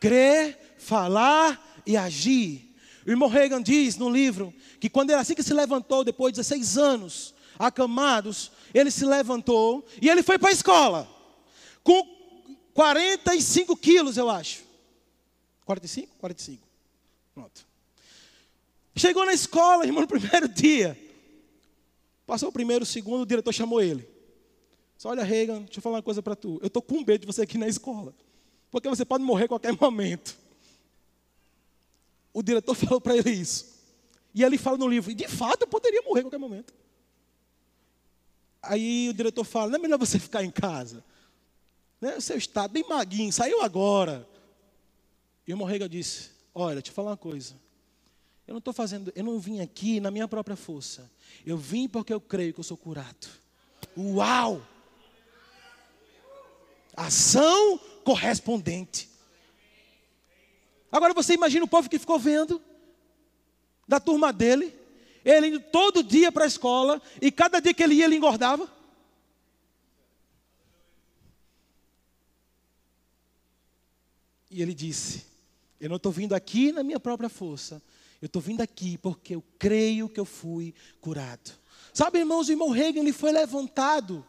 [0.00, 2.74] Crer, falar e agir.
[3.06, 6.40] O irmão Reagan diz no livro que quando ele assim que se levantou, depois de
[6.40, 11.08] 16 anos, acamados, ele se levantou e ele foi para a escola.
[11.84, 12.02] Com
[12.74, 14.64] 45 quilos, eu acho.
[15.64, 16.16] 45?
[16.18, 16.66] 45.
[17.32, 17.64] Pronto.
[18.96, 20.98] Chegou na escola, irmão, no primeiro dia.
[22.26, 24.08] Passou o primeiro, o segundo, o diretor chamou ele.
[24.96, 26.58] Só olha, Reagan, deixa eu falar uma coisa para tu.
[26.62, 28.14] Eu estou com medo de você aqui na escola.
[28.70, 30.36] Porque você pode morrer a qualquer momento.
[32.32, 33.74] O diretor falou para ele isso.
[34.34, 36.74] E ele fala no livro, de fato eu poderia morrer a qualquer momento.
[38.62, 41.04] Aí o diretor fala, não é melhor você ficar em casa.
[42.00, 42.16] Né?
[42.16, 44.28] O seu estado bem maguinho, saiu agora.
[45.46, 47.54] E o Morrega disse: Olha, deixa eu falar uma coisa.
[48.46, 51.10] Eu não estou fazendo, eu não vim aqui na minha própria força.
[51.46, 53.28] Eu vim porque eu creio que eu sou curado.
[53.96, 54.66] Uau!
[56.96, 59.08] Ação correspondente.
[60.92, 62.62] Agora você imagina o povo que ficou vendo,
[63.86, 64.72] da turma dele,
[65.24, 68.70] ele indo todo dia para a escola, e cada dia que ele ia, ele engordava.
[74.50, 75.26] E ele disse:
[75.80, 77.82] Eu não estou vindo aqui na minha própria força,
[78.24, 81.52] eu estou vindo aqui porque eu creio que eu fui curado.
[81.92, 84.24] Sabe, irmãos, o irmão Reagan ele foi levantado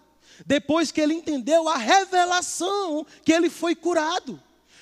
[0.45, 4.37] depois que ele entendeu a revelação que ele foi curado.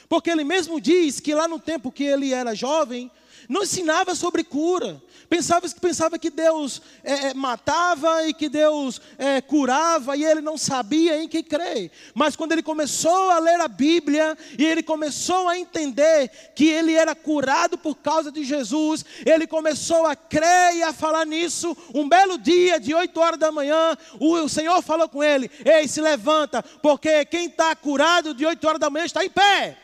[0.10, 3.12] Porque ele mesmo diz que lá no tempo que ele era jovem,
[3.48, 5.02] não ensinava sobre cura.
[5.30, 10.58] Pensava, pensava que Deus é, é, matava e que Deus é, curava e ele não
[10.58, 11.92] sabia em que crer.
[12.14, 16.94] Mas quando ele começou a ler a Bíblia e ele começou a entender que ele
[16.94, 21.76] era curado por causa de Jesus, ele começou a crer e a falar nisso.
[21.94, 25.88] Um belo dia, de 8 horas da manhã, o, o Senhor falou com ele: Ei,
[25.88, 29.78] se levanta, porque quem está curado de 8 horas da manhã está em pé.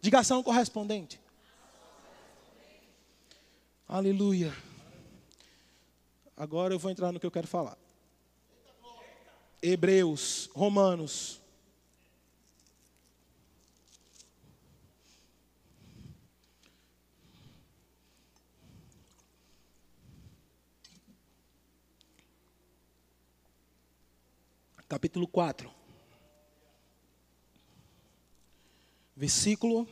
[0.00, 1.20] Diga ação correspondente.
[3.86, 4.54] Aleluia.
[6.36, 7.76] Agora eu vou entrar no que eu quero falar.
[9.62, 11.38] Hebreus, Romanos.
[24.88, 25.79] Capítulo 4.
[29.20, 29.86] Versículo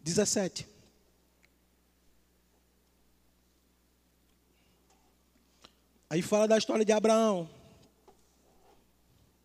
[0.00, 0.66] dezessete.
[6.10, 7.48] Aí fala da história de Abraão.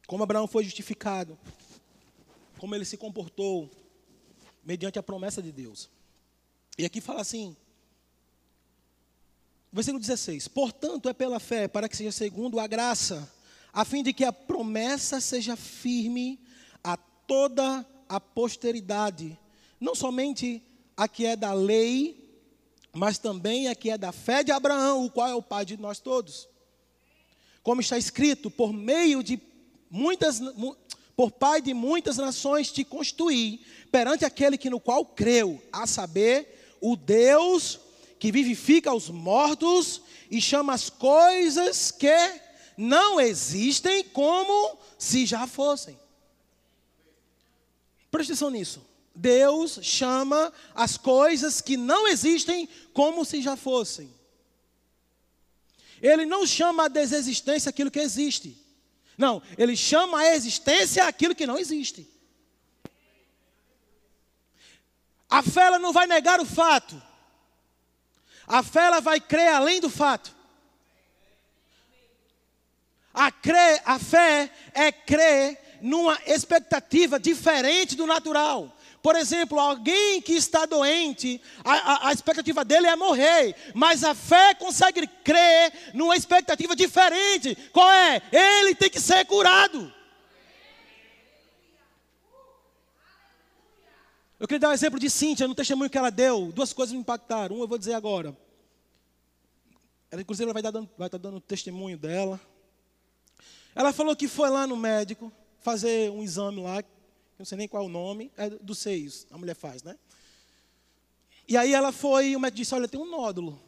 [0.07, 1.37] Como Abraão foi justificado.
[2.57, 3.69] Como ele se comportou
[4.63, 5.87] mediante a promessa de Deus.
[6.79, 7.55] E aqui fala assim:
[9.71, 13.31] Versículo 16: Portanto, é pela fé, para que seja segundo a graça,
[13.71, 16.39] a fim de que a promessa seja firme
[16.83, 19.37] a toda a posteridade,
[19.79, 20.63] não somente
[20.97, 22.29] a que é da lei,
[22.91, 25.77] mas também a que é da fé de Abraão, o qual é o pai de
[25.77, 26.49] nós todos.
[27.61, 29.39] Como está escrito, por meio de
[29.91, 30.41] muitas,
[31.15, 36.77] por pai de muitas nações te constituí, perante aquele que no qual creu, a saber,
[36.81, 37.79] o Deus
[38.19, 42.41] que vivifica os mortos e chama as coisas que
[42.77, 45.97] não existem como se já fossem.
[48.11, 48.85] Preste atenção nisso.
[49.15, 54.13] Deus chama as coisas que não existem como se já fossem.
[56.01, 58.57] Ele não chama a desexistência aquilo que existe.
[59.17, 62.09] Não, ele chama a existência aquilo que não existe.
[65.29, 67.08] A fé não vai negar o fato.
[68.49, 70.35] A fé ela vai crer além do fato.
[73.13, 78.75] A, crer, a fé é crer numa expectativa diferente do natural.
[79.03, 84.13] Por exemplo, alguém que está doente, a, a, a, expectativa dele é morrer, mas a
[84.15, 87.55] fé consegue crer numa expectativa diferente.
[87.71, 88.21] Qual é?
[88.31, 89.93] Ele tem que ser curado.
[94.39, 96.51] Eu queria dar um exemplo de Cíntia, no testemunho que ela deu.
[96.53, 97.57] Duas coisas me impactaram.
[97.57, 98.35] Um eu vou dizer agora.
[100.09, 102.39] Ela, inclusive, ela vai, dar, vai estar dando testemunho dela.
[103.75, 106.83] Ela falou que foi lá no médico fazer um exame lá,
[107.37, 109.97] não sei nem qual o nome, é dos seios, a mulher faz, né?
[111.47, 113.61] E aí ela foi, o médico disse, olha, tem um nódulo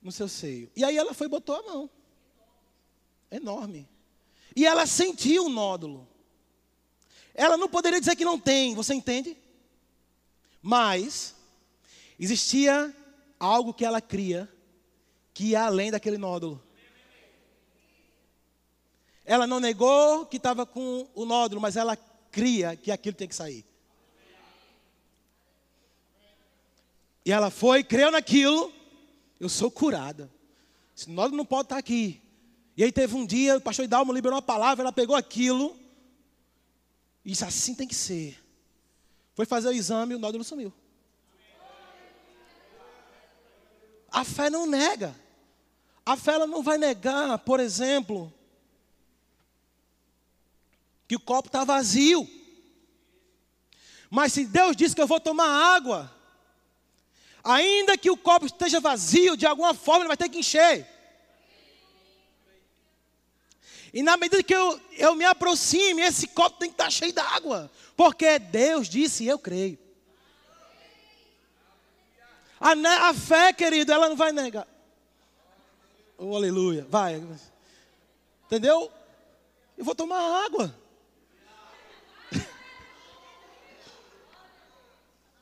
[0.00, 0.70] no seu seio.
[0.74, 1.90] E aí ela foi e botou a mão.
[3.30, 3.88] Enorme.
[4.54, 6.08] E ela sentiu o nódulo.
[7.34, 9.36] Ela não poderia dizer que não tem, você entende?
[10.60, 11.34] Mas
[12.18, 12.94] existia
[13.38, 14.48] algo que ela cria
[15.34, 16.62] que ia além daquele nódulo.
[19.24, 21.96] Ela não negou que estava com o nódulo, mas ela
[22.30, 23.64] cria que aquilo tem que sair.
[27.24, 28.72] E ela foi, creu naquilo,
[29.38, 30.30] eu sou curada.
[30.96, 32.20] Esse nódulo não pode estar aqui.
[32.76, 35.81] E aí teve um dia, o pastor Idalmo liberou uma palavra, ela pegou aquilo
[37.30, 38.38] disse, assim tem que ser.
[39.34, 40.72] Foi fazer o exame e o nódulo sumiu.
[44.10, 45.14] A fé não nega.
[46.04, 48.32] A fé ela não vai negar, por exemplo,
[51.08, 52.28] que o copo está vazio.
[54.10, 56.14] Mas se Deus diz que eu vou tomar água,
[57.42, 60.91] ainda que o copo esteja vazio, de alguma forma ele vai ter que encher.
[63.92, 67.70] E na medida que eu, eu me aproxime, esse copo tem que estar cheio d'água.
[67.94, 69.78] Porque Deus disse eu creio.
[72.58, 72.72] A,
[73.08, 74.66] a, fé, querido, ela não vai negar.
[76.16, 76.86] Oh, aleluia.
[76.88, 77.22] Vai.
[78.46, 78.90] Entendeu?
[79.76, 80.74] Eu vou tomar água.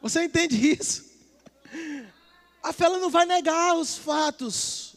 [0.01, 1.09] Você entende isso?
[2.62, 4.96] A fé ela não vai negar os fatos.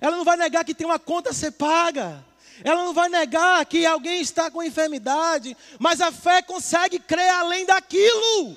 [0.00, 2.28] Ela não vai negar que tem uma conta a ser paga.
[2.62, 7.64] Ela não vai negar que alguém está com enfermidade, mas a fé consegue crer além
[7.64, 8.56] daquilo.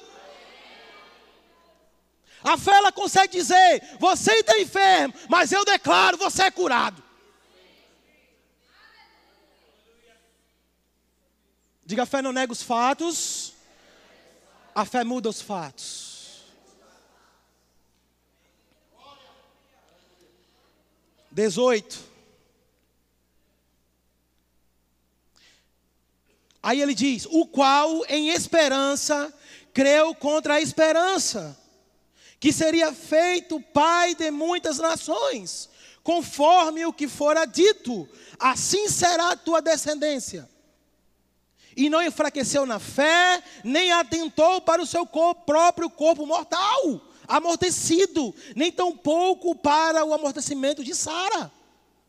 [2.43, 7.01] A fé ela consegue dizer: você está enfermo, mas eu declaro, você é curado.
[11.85, 13.53] Diga: a fé não nega os fatos,
[14.75, 16.43] a fé muda os fatos.
[21.31, 22.12] Dezoito.
[26.63, 29.31] Aí ele diz: o qual em esperança
[29.73, 31.59] creu contra a esperança,
[32.39, 35.69] que seria feito pai de muitas nações,
[36.01, 38.07] conforme o que fora dito,
[38.39, 40.49] assim será a tua descendência.
[41.75, 48.33] E não enfraqueceu na fé, nem atentou para o seu corpo, próprio corpo mortal, amortecido,
[48.55, 51.51] nem tampouco para o amortecimento de Sara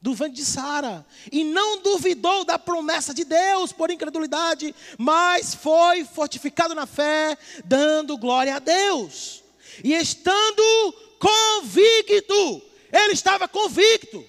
[0.05, 6.05] do ventre de Sara, e não duvidou da promessa de Deus por incredulidade, mas foi
[6.05, 9.42] fortificado na fé, dando glória a Deus.
[9.82, 14.22] E estando convicto, ele estava convicto,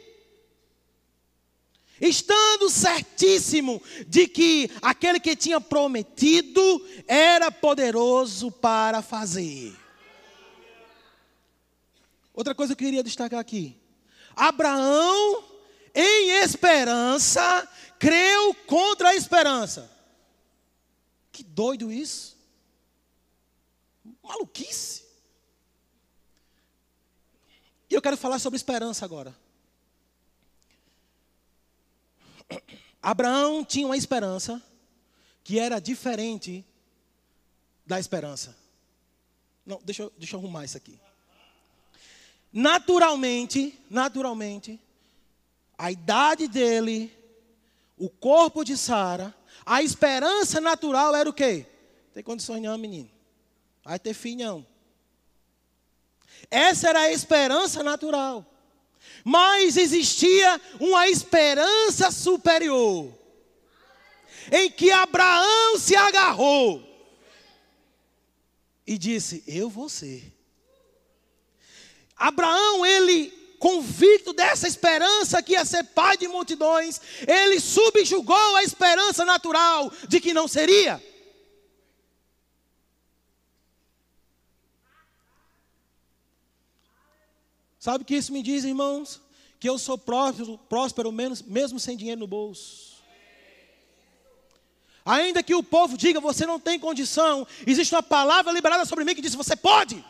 [2.00, 9.76] estando certíssimo de que aquele que tinha prometido era poderoso para fazer.
[12.34, 13.76] Outra coisa que eu queria destacar aqui.
[14.38, 15.55] Abraão
[15.96, 17.68] em esperança,
[17.98, 19.90] creu contra a esperança.
[21.32, 22.38] Que doido isso.
[24.22, 25.06] Maluquice.
[27.90, 29.36] E eu quero falar sobre esperança agora.
[33.02, 34.62] Abraão tinha uma esperança
[35.44, 36.66] que era diferente
[37.86, 38.58] da esperança.
[39.66, 41.00] Não, deixa deixa eu arrumar isso aqui.
[42.52, 44.80] Naturalmente, naturalmente,
[45.78, 47.12] a idade dele,
[47.98, 49.34] o corpo de Sara,
[49.66, 51.66] a esperança natural era o quê?
[52.14, 53.10] Tem condições não, menino.
[53.84, 54.68] Vai ter filho não.
[56.50, 58.46] Essa era a esperança natural.
[59.24, 63.14] Mas existia uma esperança superior.
[64.52, 66.84] Em que Abraão se agarrou
[68.86, 70.32] e disse: Eu vou ser.
[72.16, 73.34] Abraão, ele
[73.66, 80.22] convicto dessa esperança que ia ser pai de multidões, ele subjugou a esperança natural de
[80.22, 81.04] que não seria.
[87.80, 89.20] Sabe o que isso me diz, irmãos?
[89.60, 93.04] Que eu sou próspero, próspero menos, mesmo sem dinheiro no bolso.
[95.04, 99.16] Ainda que o povo diga, você não tem condição, existe uma palavra liberada sobre mim
[99.16, 100.06] que diz, você pode.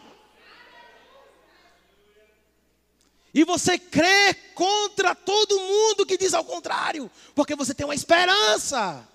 [3.36, 9.06] E você crê contra todo mundo que diz ao contrário, porque você tem uma esperança.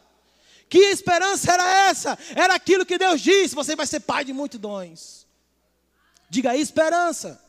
[0.69, 2.19] Que esperança era essa?
[2.37, 5.27] Era aquilo que Deus disse: você vai ser pai de multidões.
[6.29, 7.43] Diga aí, esperança.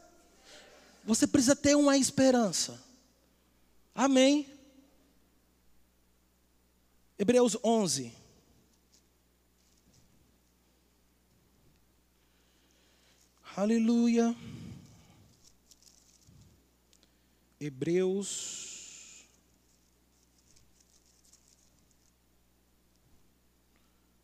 [1.04, 2.82] Você precisa ter uma esperança.
[3.94, 4.48] Amém.
[7.20, 8.14] Hebreus 11.
[13.58, 14.34] Aleluia.
[17.62, 19.24] Hebreus.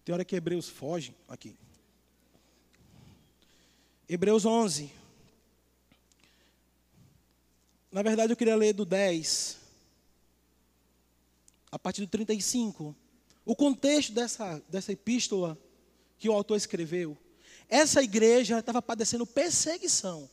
[0.03, 1.55] Tem hora que Hebreus foge aqui.
[4.09, 4.91] Hebreus 11.
[7.91, 9.57] Na verdade, eu queria ler do 10,
[11.71, 12.95] a partir do 35.
[13.45, 15.55] O contexto dessa, dessa epístola
[16.17, 17.15] que o autor escreveu.
[17.69, 20.27] Essa igreja estava padecendo perseguição.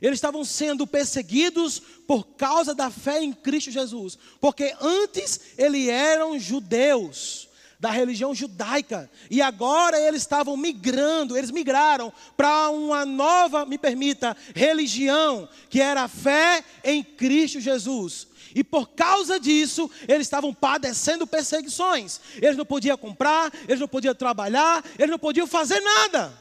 [0.00, 4.18] Eles estavam sendo perseguidos por causa da fé em Cristo Jesus.
[4.40, 9.10] Porque antes eles eram judeus, da religião judaica.
[9.30, 16.02] E agora eles estavam migrando, eles migraram para uma nova, me permita, religião, que era
[16.02, 18.26] a fé em Cristo Jesus.
[18.54, 22.20] E por causa disso, eles estavam padecendo perseguições.
[22.36, 26.32] Eles não podiam comprar, eles não podiam trabalhar, eles não podiam fazer nada,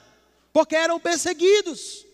[0.51, 2.06] porque eram perseguidos.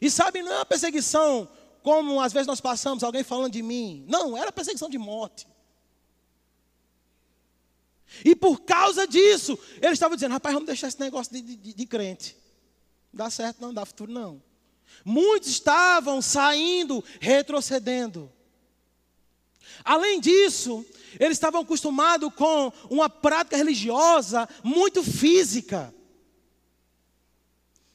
[0.00, 1.48] E sabe, não é uma perseguição
[1.82, 4.04] como às vezes nós passamos, alguém falando de mim.
[4.06, 5.48] Não, era perseguição de morte.
[8.24, 11.86] E por causa disso, eles estavam dizendo: rapaz, vamos deixar esse negócio de, de, de
[11.86, 12.36] crente.
[13.12, 14.42] Não dá certo, não, não dá futuro, não.
[15.04, 18.30] Muitos estavam saindo, retrocedendo.
[19.84, 20.84] Além disso,
[21.20, 25.94] eles estavam acostumados com uma prática religiosa muito física.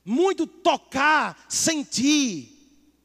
[0.06, 2.54] Muito tocar, sentir,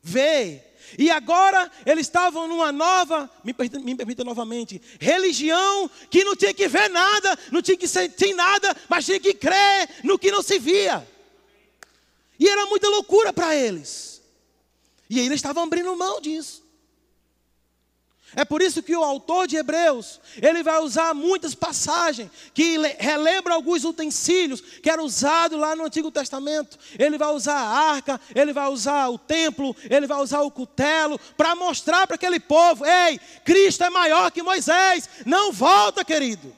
[0.02, 0.68] ver.
[0.98, 6.54] E agora eles estavam numa nova, me permita, me permita novamente, religião que não tinha
[6.54, 10.42] que ver nada, não tinha que sentir nada, mas tinha que crer no que não
[10.42, 11.06] se via.
[12.38, 14.22] E era muita loucura para eles.
[15.10, 16.62] E eles estavam abrindo mão disso.
[18.36, 23.54] É por isso que o autor de Hebreus, ele vai usar muitas passagens que relembram
[23.54, 26.78] alguns utensílios que eram usados lá no Antigo Testamento.
[26.98, 31.18] Ele vai usar a arca, ele vai usar o templo, ele vai usar o cutelo
[31.36, 36.54] para mostrar para aquele povo: "Ei, Cristo é maior que Moisés, não volta, querido".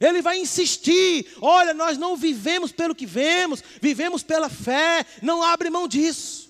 [0.00, 5.68] Ele vai insistir: "Olha, nós não vivemos pelo que vemos, vivemos pela fé, não abre
[5.68, 6.48] mão disso".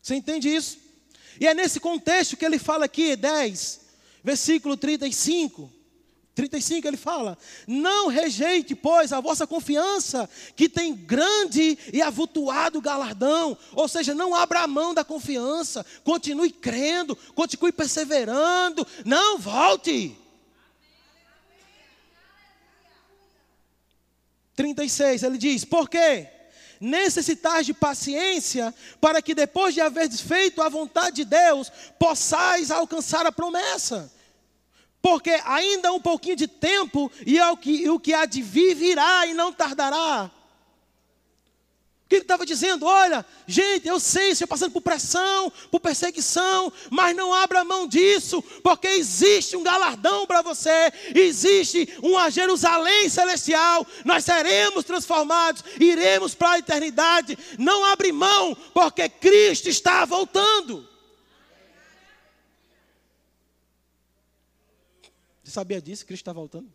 [0.00, 0.83] Você entende isso?
[1.40, 3.80] E é nesse contexto que ele fala aqui, 10,
[4.22, 5.70] versículo 35.
[6.34, 13.56] 35 ele fala: Não rejeite, pois, a vossa confiança, que tem grande e avultuado galardão.
[13.72, 20.16] Ou seja, não abra a mão da confiança, continue crendo, continue perseverando, não volte.
[24.56, 26.28] 36, ele diz: Por quê?
[26.80, 33.26] Necessitais de paciência, para que depois de haver feito a vontade de Deus, possais alcançar
[33.26, 34.12] a promessa.
[35.00, 39.26] Porque ainda um pouquinho de tempo, e, é que, o que há de vir virá
[39.26, 40.30] e não tardará.
[42.14, 42.86] Que ele estava dizendo?
[42.86, 48.40] Olha, gente, eu sei, estou passando por pressão, por perseguição, mas não abra mão disso,
[48.62, 56.52] porque existe um galardão para você, existe uma Jerusalém celestial, nós seremos transformados, iremos para
[56.52, 57.36] a eternidade.
[57.58, 60.88] Não abre mão, porque Cristo está voltando.
[65.42, 66.06] Você sabia disso?
[66.06, 66.72] Cristo está voltando?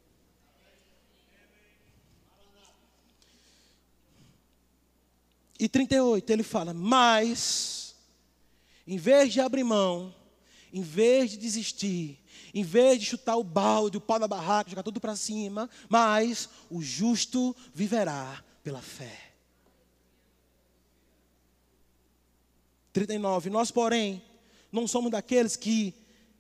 [5.60, 7.94] E 38, ele fala: Mas,
[8.88, 10.16] em vez de abrir mão,
[10.72, 12.18] em vez de desistir,
[12.54, 16.50] em vez de chutar o balde, o pau da barraca, jogar tudo para cima, mas
[16.70, 19.34] o justo viverá pela fé.
[22.94, 23.50] 39.
[23.50, 24.22] Nós, porém,
[24.72, 25.94] não somos daqueles que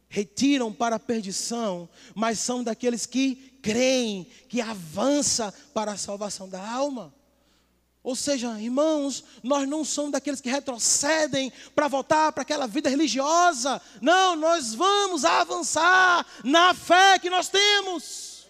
[0.07, 6.67] retiram para a perdição, mas são daqueles que creem, que avança para a salvação da
[6.67, 7.13] alma.
[8.01, 13.81] Ou seja, irmãos, nós não somos daqueles que retrocedem para voltar para aquela vida religiosa.
[14.01, 18.47] Não, nós vamos avançar na fé que nós temos.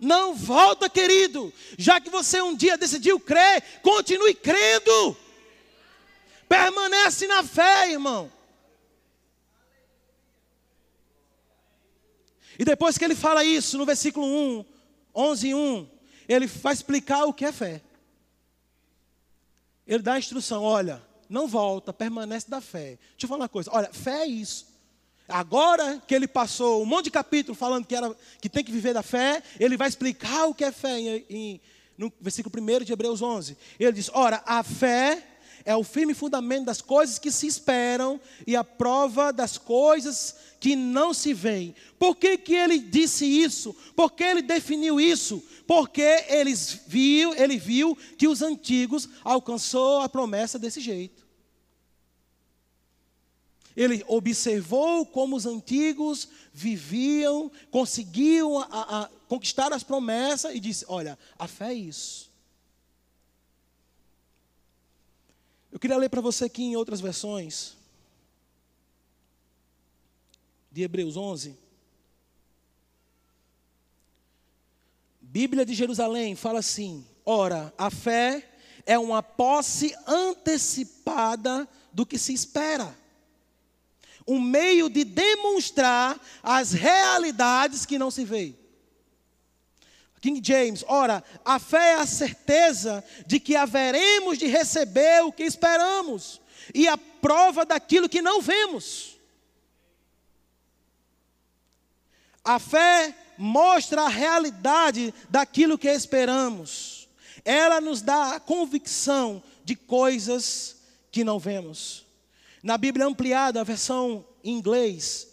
[0.00, 1.52] Não volta, querido.
[1.76, 5.16] Já que você um dia decidiu crer, continue crendo.
[6.48, 8.32] Permanece na fé, irmão.
[12.58, 14.64] E depois que ele fala isso, no versículo 1,
[15.14, 15.95] 11, 1,
[16.28, 17.82] ele vai explicar o que é fé.
[19.86, 22.98] Ele dá a instrução: olha, não volta, permanece da fé.
[23.12, 24.66] Deixa eu falar uma coisa: olha, fé é isso.
[25.28, 28.94] Agora que ele passou um monte de capítulo falando que, era, que tem que viver
[28.94, 31.60] da fé, ele vai explicar o que é fé em, em,
[31.98, 33.56] no versículo 1 de Hebreus 11.
[33.78, 35.22] Ele diz: ora, a fé
[35.66, 40.76] é o firme fundamento das coisas que se esperam e a prova das coisas que
[40.76, 41.74] não se veem.
[41.98, 43.74] Por que, que ele disse isso?
[43.96, 45.42] Por que ele definiu isso?
[45.66, 51.26] Porque eles viu, ele viu que os antigos alcançou a promessa desse jeito.
[53.76, 61.18] Ele observou como os antigos viviam, conseguiam a, a, conquistar as promessas e disse: Olha,
[61.36, 62.25] a fé é isso.
[65.76, 67.76] Eu queria ler para você aqui em outras versões,
[70.72, 71.54] de Hebreus 11.
[75.20, 78.56] Bíblia de Jerusalém fala assim: ora, a fé
[78.86, 82.96] é uma posse antecipada do que se espera,
[84.26, 88.58] um meio de demonstrar as realidades que não se veem.
[90.26, 95.44] King James, ora, a fé é a certeza de que haveremos de receber o que
[95.44, 96.40] esperamos,
[96.74, 99.16] e a prova daquilo que não vemos.
[102.42, 107.08] A fé mostra a realidade daquilo que esperamos.
[107.44, 110.74] Ela nos dá a convicção de coisas
[111.12, 112.04] que não vemos.
[112.64, 115.28] Na Bíblia ampliada, a versão em inglês,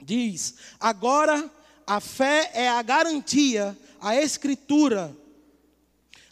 [0.00, 1.50] diz: agora
[1.86, 5.16] a fé é a garantia a Escritura,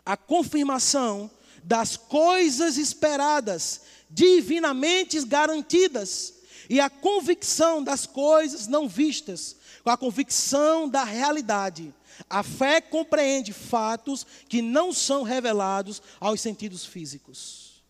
[0.04, 1.30] a confirmação
[1.64, 6.34] das coisas esperadas, divinamente garantidas,
[6.68, 11.94] e a convicção das coisas não vistas, com a convicção da realidade.
[12.28, 17.82] A fé compreende fatos que não são revelados aos sentidos físicos.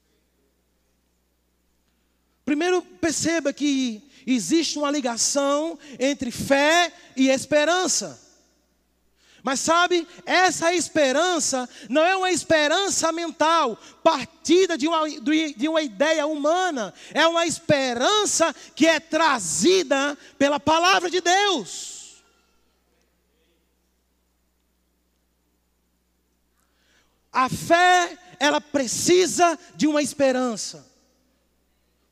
[2.45, 8.22] Primeiro, perceba que existe uma ligação entre fé e esperança.
[9.43, 16.27] Mas sabe, essa esperança não é uma esperança mental, partida de uma, de uma ideia
[16.27, 22.23] humana, é uma esperança que é trazida pela palavra de Deus.
[27.33, 30.87] A fé, ela precisa de uma esperança.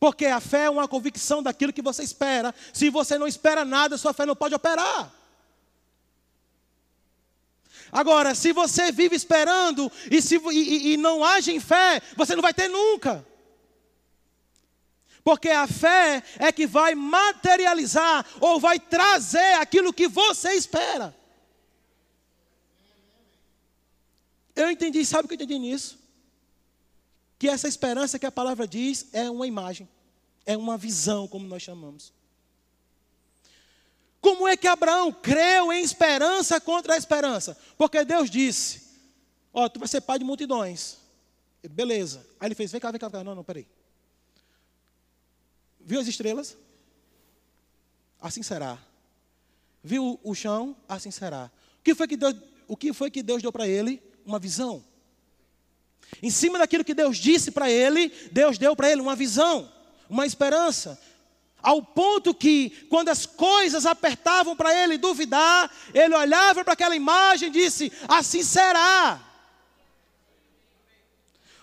[0.01, 2.55] Porque a fé é uma convicção daquilo que você espera.
[2.73, 5.20] Se você não espera nada, sua fé não pode operar.
[7.93, 12.43] Agora, se você vive esperando e, se, e, e não age em fé, você não
[12.43, 13.27] vai ter nunca.
[15.23, 21.15] Porque a fé é que vai materializar ou vai trazer aquilo que você espera.
[24.55, 25.99] Eu entendi, sabe o que eu entendi nisso?
[27.39, 29.89] Que essa esperança que a palavra diz é uma imagem,
[30.45, 32.13] é uma visão, como nós chamamos.
[34.21, 37.57] Como é que Abraão creu em esperança contra a esperança?
[37.77, 38.83] Porque Deus disse:
[39.53, 40.99] Ó, oh, tu vai ser pai de multidões.
[41.71, 42.27] Beleza.
[42.39, 43.25] Aí ele fez: Vem cá, vem cá, vem cá.
[43.25, 43.67] Não, não, peraí.
[45.81, 46.57] Viu as estrelas?
[48.21, 48.79] Assim será.
[49.83, 50.77] Viu o chão?
[50.87, 51.51] Assim será.
[51.79, 52.37] O que foi que Deus,
[52.69, 54.03] o que foi que Deus deu para ele?
[54.27, 54.85] Uma visão.
[56.23, 59.73] Em cima daquilo que Deus disse para ele, Deus deu para ele uma visão,
[60.09, 61.01] uma esperança.
[61.63, 67.49] Ao ponto que, quando as coisas apertavam para ele duvidar, ele olhava para aquela imagem
[67.49, 69.21] e disse: Assim será.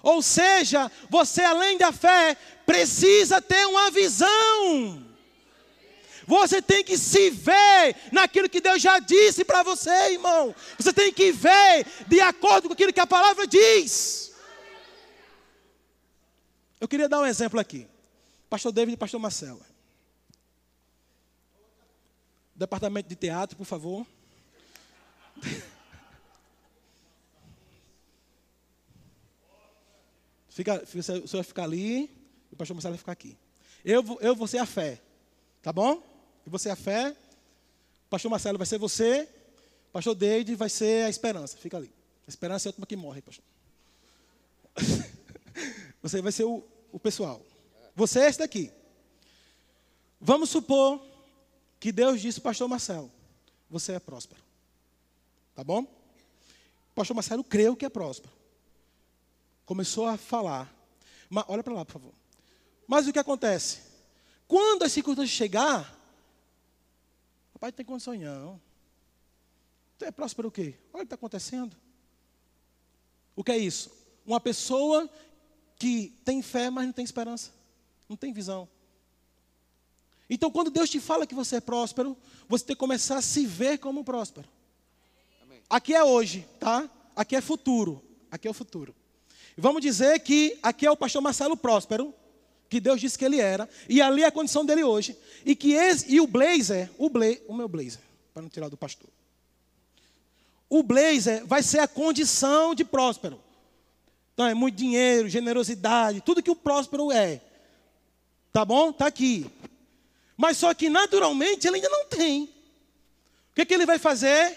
[0.04, 5.06] Ou seja, você além da fé, precisa ter uma visão.
[6.28, 10.54] Você tem que se ver naquilo que Deus já disse para você, irmão.
[10.78, 14.34] Você tem que ver de acordo com aquilo que a palavra diz.
[16.80, 17.88] Eu queria dar um exemplo aqui.
[18.50, 19.66] Pastor David e Pastor Marcelo.
[22.58, 24.05] Departamento de teatro, por favor.
[30.49, 32.18] Fica, o senhor vai ficar ali
[32.51, 33.38] o pastor Marcelo vai ficar aqui.
[33.86, 34.99] Eu, eu vou ser a fé.
[35.62, 36.01] Tá bom?
[36.45, 37.12] E você é a fé.
[38.08, 39.30] O pastor Marcelo vai ser você.
[39.89, 41.55] O pastor Deide vai ser a esperança.
[41.58, 41.91] Fica ali.
[42.28, 43.45] A esperança é a última que morre, pastor.
[46.01, 47.41] Você vai ser o, o pessoal.
[47.95, 48.72] Você é esse daqui.
[50.20, 51.01] Vamos supor
[51.80, 53.11] que Deus disse, pastor Marcelo,
[53.69, 54.41] você é próspero.
[55.55, 55.86] Tá bom?
[56.95, 58.34] pastor Marcelo creu que é próspero.
[59.65, 60.73] Começou a falar.
[61.30, 62.13] Mas, olha para lá, por favor.
[62.88, 63.82] Mas o que acontece?
[64.47, 65.97] Quando as circunstâncias chegar,
[67.57, 68.61] Rapaz, não tem condições não.
[69.97, 70.75] Tu é próspero o quê?
[70.93, 71.75] Olha o que está acontecendo.
[73.36, 73.91] O que é isso?
[74.23, 75.09] Uma pessoa
[75.75, 77.51] que tem fé, mas não tem esperança.
[78.07, 78.69] Não tem visão.
[80.30, 82.17] Então, quando Deus te fala que você é próspero,
[82.47, 84.47] você tem que começar a se ver como próspero.
[85.43, 85.61] Amém.
[85.69, 86.89] Aqui é hoje, tá?
[87.15, 88.03] Aqui é futuro.
[88.30, 88.93] Aqui é o futuro.
[89.57, 92.13] Vamos dizer que aqui é o pastor Marcelo Próspero,
[92.69, 95.17] que Deus disse que ele era, e ali é a condição dele hoje.
[95.45, 98.01] E que esse, e o blazer, o, bla, o meu blazer,
[98.34, 99.09] para não tirar do pastor.
[100.69, 103.39] O blazer vai ser a condição de próspero.
[104.34, 107.41] Então é muito dinheiro, generosidade, tudo que o próspero é.
[108.53, 108.91] Tá bom?
[108.91, 109.49] Tá aqui.
[110.38, 112.43] Mas só que naturalmente ele ainda não tem.
[112.43, 114.55] O que, que ele vai fazer?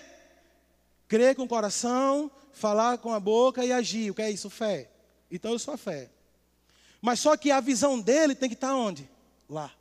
[1.09, 4.11] Crer com o coração, falar com a boca e agir.
[4.11, 4.51] O que é isso?
[4.51, 4.91] Fé.
[5.31, 6.11] Então eu sou a fé.
[7.01, 9.09] Mas só que a visão dele tem que estar onde?
[9.49, 9.73] Lá.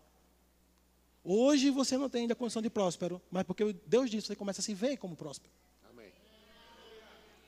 [1.23, 4.61] Hoje você não tem ainda a condição de próspero, mas porque Deus disse, você começa
[4.61, 5.51] a se ver como próspero.
[5.89, 6.11] Amém.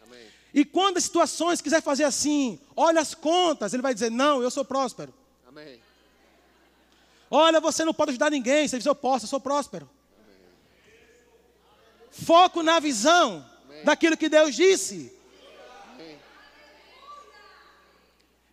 [0.03, 0.27] Amém.
[0.53, 4.51] E quando as situações quiser fazer assim, olha as contas, ele vai dizer, não, eu
[4.51, 5.13] sou próspero.
[5.47, 5.79] Amém.
[7.33, 8.67] Olha, você não pode ajudar ninguém.
[8.67, 9.89] Você diz, eu posso, eu sou próspero.
[12.11, 13.85] Foco na visão Amém.
[13.85, 15.17] daquilo que Deus disse.
[15.93, 16.19] Amém.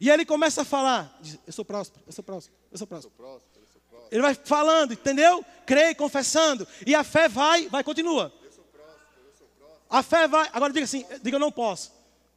[0.01, 3.13] E ele começa a falar: diz, Eu sou próspero, eu sou próspero, eu sou próspero.
[3.13, 4.15] Eu sou próspero, eu sou próspero.
[4.15, 5.45] Ele vai falando, entendeu?
[5.67, 6.67] Creio, confessando.
[6.87, 8.33] E a fé vai, vai, continua.
[8.45, 9.87] Eu sou próspero, eu sou próspero.
[9.91, 11.93] A fé vai, agora diga assim: diga eu não posso.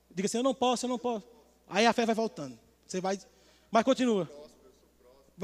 [0.09, 1.23] Diga assim: eu não posso, eu não posso.
[1.69, 2.57] Aí a fé vai voltando.
[2.87, 3.19] Você vai,
[3.69, 4.40] mas continua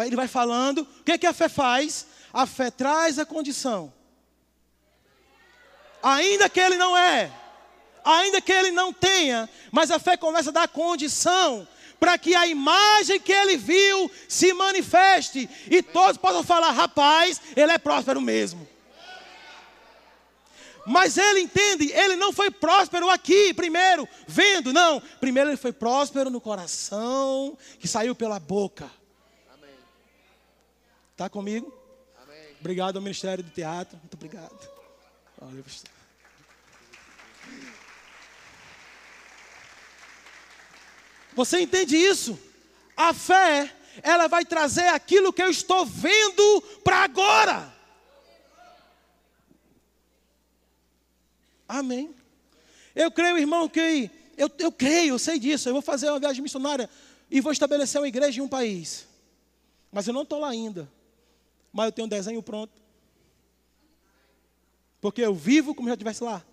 [0.05, 0.79] ele vai falando.
[0.79, 2.05] O que, é que a fé faz?
[2.31, 3.91] A fé traz a condição.
[6.03, 7.31] Ainda que ele não é,
[8.03, 11.67] ainda que ele não tenha, mas a fé começa a dar condição
[11.99, 17.71] para que a imagem que ele viu se manifeste e todos possam falar: rapaz, ele
[17.71, 18.67] é próspero mesmo.
[20.85, 25.01] Mas ele entende, ele não foi próspero aqui, primeiro, vendo, não.
[25.19, 28.89] Primeiro ele foi próspero no coração, que saiu pela boca.
[31.17, 31.73] Está comigo?
[32.21, 32.55] Amém.
[32.59, 33.97] Obrigado ao Ministério do Teatro.
[33.97, 34.55] Muito obrigado.
[35.35, 35.89] Valeu, pastor.
[41.33, 42.39] Você entende isso?
[42.95, 47.73] A fé, ela vai trazer aquilo que eu estou vendo para agora.
[51.67, 52.13] Amém.
[52.93, 55.67] Eu creio, irmão, que eu, eu creio, eu sei disso.
[55.67, 56.87] Eu vou fazer uma viagem missionária
[57.31, 59.07] e vou estabelecer uma igreja em um país.
[59.91, 60.95] Mas eu não estou lá ainda
[61.71, 62.81] mas eu tenho um desenho pronto.
[64.99, 66.43] Porque eu vivo como se já estivesse lá.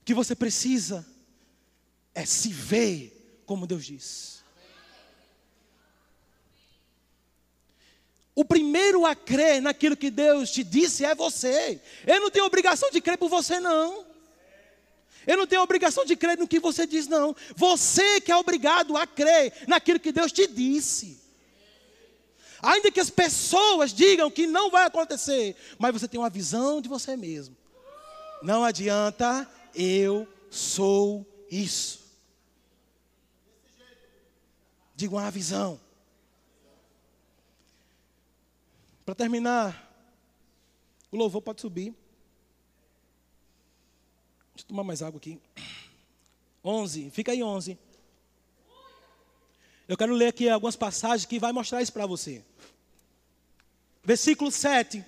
[0.00, 1.06] O que você precisa
[2.14, 4.42] é se ver como Deus diz.
[8.34, 11.80] O primeiro a crer naquilo que Deus te disse é você.
[12.06, 14.07] Eu não tenho obrigação de crer por você, não.
[15.28, 17.36] Eu não tenho obrigação de crer no que você diz, não.
[17.54, 21.20] Você que é obrigado a crer naquilo que Deus te disse.
[22.62, 26.88] Ainda que as pessoas digam que não vai acontecer, mas você tem uma visão de
[26.88, 27.54] você mesmo.
[28.42, 32.08] Não adianta, eu sou isso.
[34.96, 35.78] Diga uma visão.
[39.04, 39.92] Para terminar,
[41.12, 41.94] o louvor pode subir.
[44.58, 45.40] Deixa eu tomar mais água aqui.
[46.64, 47.78] 11, fica aí 11.
[49.86, 52.44] Eu quero ler aqui algumas passagens que vai mostrar isso para você.
[54.02, 55.04] Versículo 7,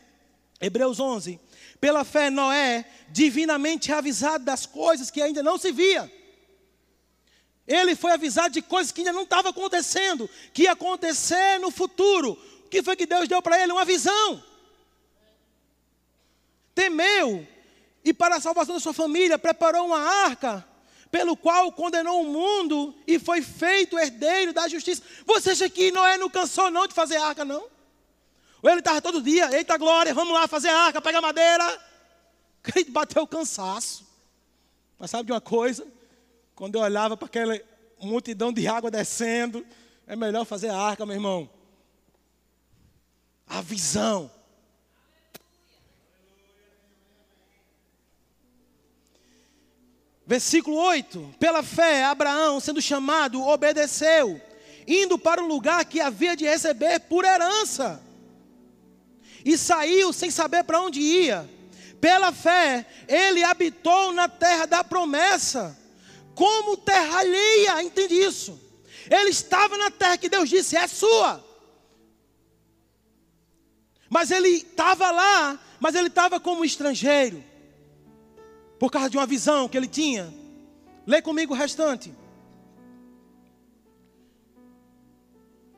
[0.60, 1.40] Hebreus 11.
[1.80, 6.10] Pela fé, Noé, divinamente avisado das coisas que ainda não se via.
[7.66, 12.38] Ele foi avisado de coisas que ainda não estavam acontecendo, que ia acontecer no futuro.
[12.64, 13.72] O que foi que Deus deu para ele?
[13.72, 14.44] Uma visão.
[16.72, 17.44] Temeu
[18.04, 20.66] e para a salvação da sua família preparou uma arca
[21.10, 25.02] pelo qual condenou o mundo e foi feito herdeiro da justiça.
[25.26, 27.68] Você acha que Noé não cansou não de fazer arca, não?
[28.62, 31.90] Ou ele estava todo dia, eita glória, vamos lá fazer arca, pega madeira.
[32.76, 34.06] Ele bateu o cansaço.
[34.98, 35.86] Mas sabe de uma coisa?
[36.54, 37.58] Quando eu olhava para aquela
[37.98, 39.66] multidão de água descendo,
[40.06, 41.48] é melhor fazer arca, meu irmão.
[43.46, 44.30] A visão.
[50.30, 54.40] Versículo 8: Pela fé, Abraão, sendo chamado, obedeceu,
[54.86, 58.00] indo para o lugar que havia de receber por herança,
[59.44, 61.50] e saiu sem saber para onde ia.
[62.00, 65.76] Pela fé, ele habitou na terra da promessa,
[66.32, 68.56] como terra alheia, entende isso?
[69.10, 71.44] Ele estava na terra que Deus disse: é sua.
[74.08, 77.49] Mas ele estava lá, mas ele estava como estrangeiro.
[78.80, 80.32] Por causa de uma visão que ele tinha.
[81.06, 82.14] Lê comigo o restante.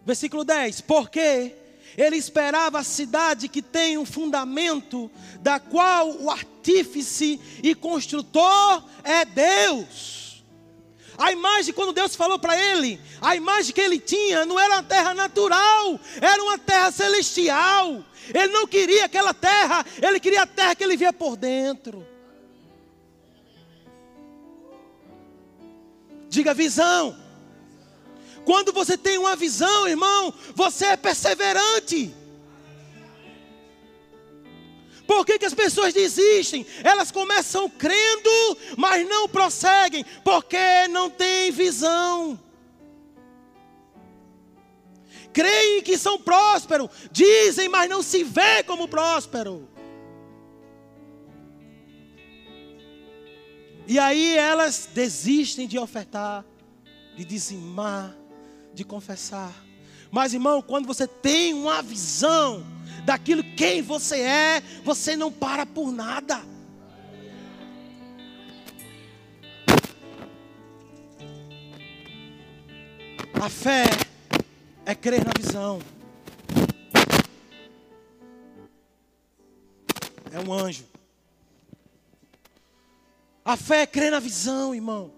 [0.07, 1.53] Versículo 10: Porque
[1.99, 9.25] ele esperava a cidade que tem um fundamento, da qual o artífice e construtor é
[9.25, 10.45] Deus.
[11.19, 14.83] A imagem, quando Deus falou para ele, a imagem que ele tinha não era uma
[14.85, 18.05] terra natural, era uma terra celestial.
[18.33, 22.12] Ele não queria aquela terra, ele queria a terra que ele via por dentro.
[26.33, 27.15] Diga visão.
[28.47, 32.11] Quando você tem uma visão, irmão, você é perseverante.
[35.07, 36.65] Por que, que as pessoas desistem?
[36.83, 42.41] Elas começam crendo, mas não prosseguem, porque não tem visão.
[45.35, 49.69] Creem que são prósperos, dizem, mas não se vê como próspero.
[53.87, 56.45] E aí elas desistem de ofertar,
[57.17, 58.15] de dizimar,
[58.73, 59.53] de confessar.
[60.11, 62.65] Mas, irmão, quando você tem uma visão
[63.05, 66.43] daquilo quem você é, você não para por nada.
[73.35, 73.85] A fé
[74.87, 75.81] é crer na visão.
[80.31, 80.92] É um anjo.
[83.45, 85.13] A fé é crer na visão, irmão.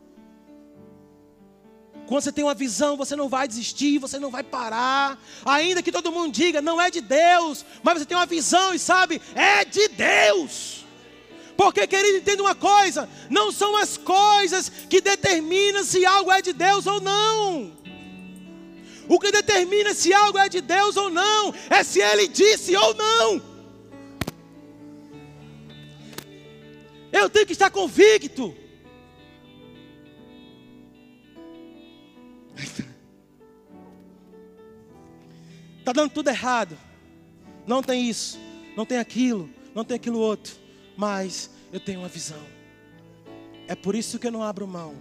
[2.06, 5.18] Quando você tem uma visão, você não vai desistir, você não vai parar.
[5.44, 8.78] Ainda que todo mundo diga, não é de Deus, mas você tem uma visão e
[8.78, 10.84] sabe, é de Deus.
[11.56, 16.52] Porque, querido, entenda uma coisa: não são as coisas que determinam se algo é de
[16.52, 17.72] Deus ou não.
[19.08, 22.94] O que determina se algo é de Deus ou não é se Ele disse ou
[22.94, 23.53] não.
[27.24, 28.54] Eu tenho que estar convicto.
[35.78, 36.76] Está dando tudo errado.
[37.66, 38.38] Não tem isso,
[38.76, 40.54] não tem aquilo, não tem aquilo outro.
[40.98, 42.42] Mas eu tenho uma visão.
[43.66, 44.94] É por isso que eu não abro mão.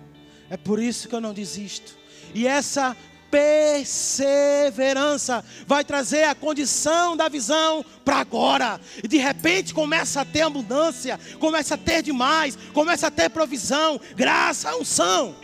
[0.50, 1.98] É por isso que eu não desisto.
[2.34, 2.96] E essa
[3.34, 8.80] perseverança vai trazer a condição da visão para agora.
[9.04, 14.00] E de repente começa a ter abundância, começa a ter demais, começa a ter provisão,
[14.16, 15.36] graça, unção.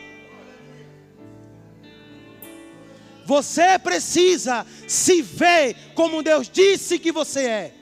[3.26, 7.74] Você precisa se ver como Deus disse que você é.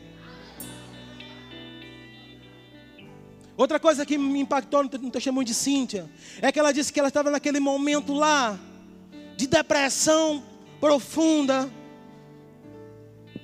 [3.58, 6.10] Outra coisa que me impactou no testemunho de Cíntia
[6.42, 8.58] é que ela disse que ela estava naquele momento lá
[9.38, 10.44] de depressão
[10.82, 11.72] profunda,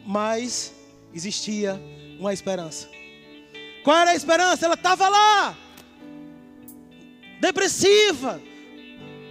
[0.05, 0.73] mas
[1.13, 1.79] existia
[2.19, 2.89] uma esperança.
[3.83, 4.65] Qual era a esperança?
[4.65, 5.57] Ela estava lá,
[7.39, 8.41] depressiva,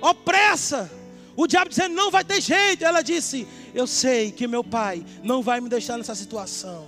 [0.00, 0.90] opressa
[1.36, 2.84] o diabo dizendo: não vai ter jeito.
[2.84, 6.87] Ela disse: eu sei que meu pai não vai me deixar nessa situação.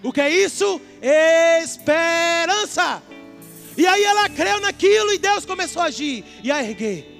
[0.00, 0.80] O que é isso?
[1.60, 3.02] Esperança.
[3.76, 7.17] E aí ela creu naquilo e Deus começou a agir e a erguer.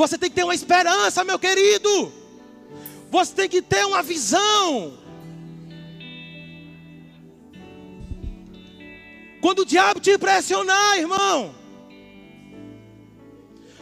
[0.00, 2.10] Você tem que ter uma esperança, meu querido.
[3.10, 4.98] Você tem que ter uma visão.
[9.42, 11.54] Quando o diabo te pressionar, irmão,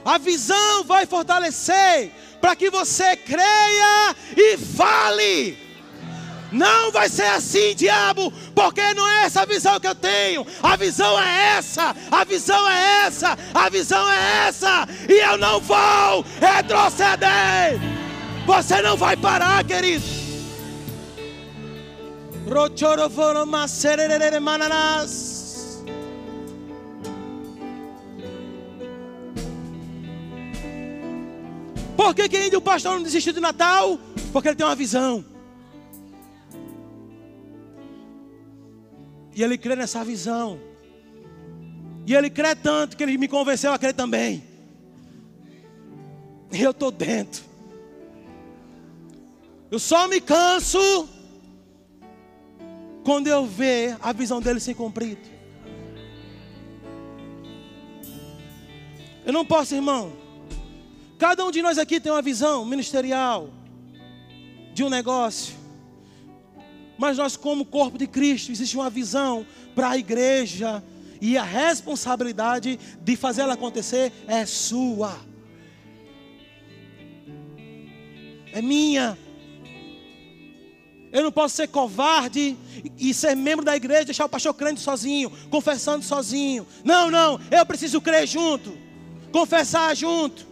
[0.04, 5.67] a visão vai fortalecer para que você creia e fale.
[6.50, 10.46] Não vai ser assim, diabo, porque não é essa a visão que eu tenho.
[10.62, 15.60] A visão é essa, a visão é essa, a visão é essa, e eu não
[15.60, 17.78] vou retroceder.
[18.46, 20.04] Você não vai parar, querido.
[31.94, 33.98] Por que, que ainda o pastor não desistiu do Natal?
[34.32, 35.22] Porque ele tem uma visão.
[39.38, 40.58] E ele crê nessa visão.
[42.04, 44.42] E ele crê tanto que ele me convenceu a crer também.
[46.50, 47.44] E eu estou dentro.
[49.70, 51.08] Eu só me canso
[53.04, 55.22] quando eu ver a visão dele ser cumprida.
[59.24, 60.12] Eu não posso, irmão
[61.16, 63.50] Cada um de nós aqui tem uma visão ministerial
[64.74, 65.54] de um negócio.
[66.98, 70.82] Mas nós, como corpo de Cristo, existe uma visão para a igreja.
[71.20, 75.16] E a responsabilidade de fazer ela acontecer é sua.
[78.52, 79.16] É minha.
[81.12, 82.56] Eu não posso ser covarde
[82.98, 86.66] e ser membro da igreja, deixar o pastor crendo sozinho, confessando sozinho.
[86.84, 88.76] Não, não, eu preciso crer junto,
[89.32, 90.46] confessar junto,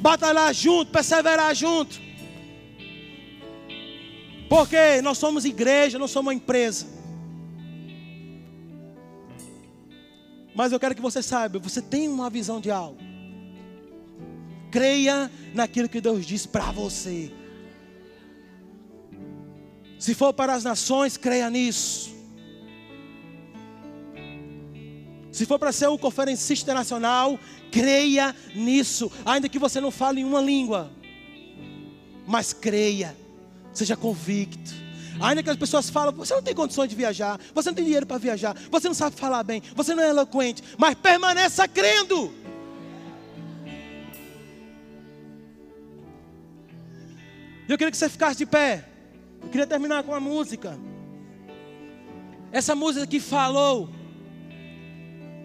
[0.00, 2.07] batalhar junto, perseverar junto.
[4.48, 6.86] Porque nós somos igreja, não somos uma empresa.
[10.54, 12.98] Mas eu quero que você saiba, você tem uma visão de algo.
[14.70, 17.32] Creia naquilo que Deus diz para você.
[19.98, 22.16] Se for para as nações, creia nisso.
[25.30, 27.38] Se for para ser um conferencista internacional,
[27.70, 29.10] creia nisso.
[29.24, 30.90] Ainda que você não fale em uma língua,
[32.26, 33.16] mas creia,
[33.72, 34.88] seja convicto.
[35.20, 38.06] Ainda que as pessoas falam, você não tem condições de viajar, você não tem dinheiro
[38.06, 42.32] para viajar, você não sabe falar bem, você não é eloquente, mas permaneça crendo.
[47.68, 48.88] Eu queria que você ficasse de pé.
[49.42, 50.78] Eu queria terminar com uma música.
[52.50, 53.90] Essa música que falou,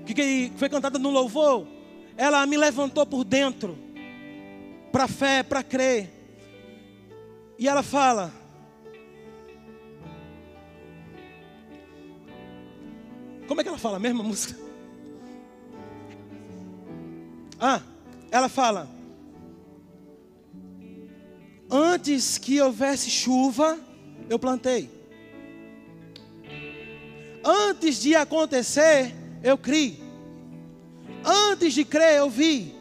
[0.05, 1.67] que foi cantada no louvor,
[2.15, 3.77] ela me levantou por dentro,
[4.91, 6.12] para fé, para crer.
[7.64, 8.30] E ela fala:
[13.48, 14.61] Como é que ela fala a música?
[17.57, 17.81] Ah,
[18.30, 18.90] ela fala:
[21.72, 23.80] Antes que houvesse chuva,
[24.30, 24.90] eu plantei.
[27.45, 30.03] Antes de acontecer, eu criei.
[31.23, 32.76] Antes de crer, eu vi.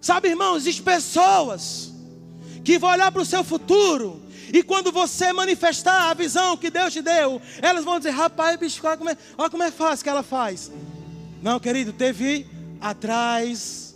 [0.00, 1.95] Sabe, irmãos, existem pessoas
[2.66, 4.20] que vão olhar para o seu futuro
[4.52, 8.84] e quando você manifestar a visão que Deus te deu, elas vão dizer: rapaz, bicho,
[8.84, 10.72] olha como é, olha como é fácil que ela faz.
[11.40, 12.44] Não, querido, teve
[12.80, 13.94] atrás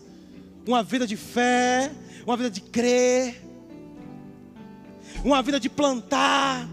[0.64, 1.90] uma vida de fé,
[2.24, 3.42] uma vida de crer,
[5.24, 6.68] uma vida de plantar.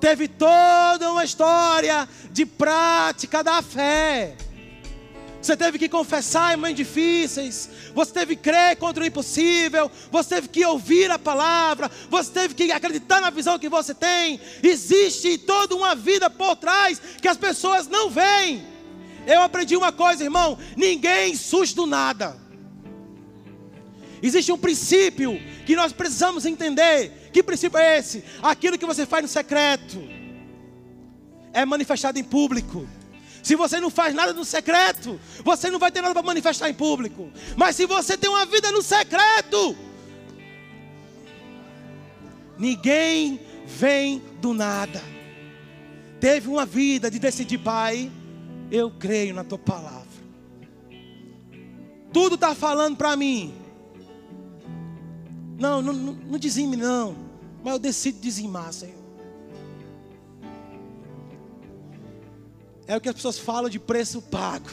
[0.00, 4.36] Teve toda uma história de prática da fé.
[5.46, 7.70] Você teve que confessar em momentos difíceis.
[7.94, 9.88] Você teve que crer contra o impossível.
[10.10, 11.88] Você teve que ouvir a palavra.
[12.10, 14.40] Você teve que acreditar na visão que você tem.
[14.60, 18.66] Existe toda uma vida por trás que as pessoas não veem.
[19.24, 22.36] Eu aprendi uma coisa, irmão: ninguém surge do nada.
[24.20, 27.30] Existe um princípio que nós precisamos entender.
[27.32, 28.24] Que princípio é esse?
[28.42, 29.96] Aquilo que você faz no secreto
[31.52, 32.84] é manifestado em público.
[33.46, 36.74] Se você não faz nada no secreto, você não vai ter nada para manifestar em
[36.74, 37.30] público.
[37.56, 39.76] Mas se você tem uma vida no secreto,
[42.58, 45.00] ninguém vem do nada.
[46.18, 48.10] Teve uma vida de decidir, Pai,
[48.68, 50.08] eu creio na tua palavra.
[52.12, 53.54] Tudo está falando para mim.
[55.56, 57.14] Não, não, não, não dizime não.
[57.62, 59.05] Mas eu decido dizimar, Senhor.
[62.86, 64.70] É o que as pessoas falam de preço pago.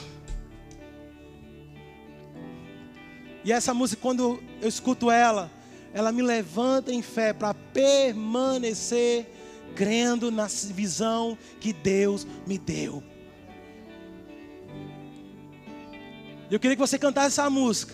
[3.44, 5.52] E essa música, quando eu escuto ela,
[5.94, 9.27] ela me levanta em fé para permanecer
[9.76, 13.03] crendo na visão que Deus me deu.
[16.49, 17.94] Eu queria que você cantasse essa música.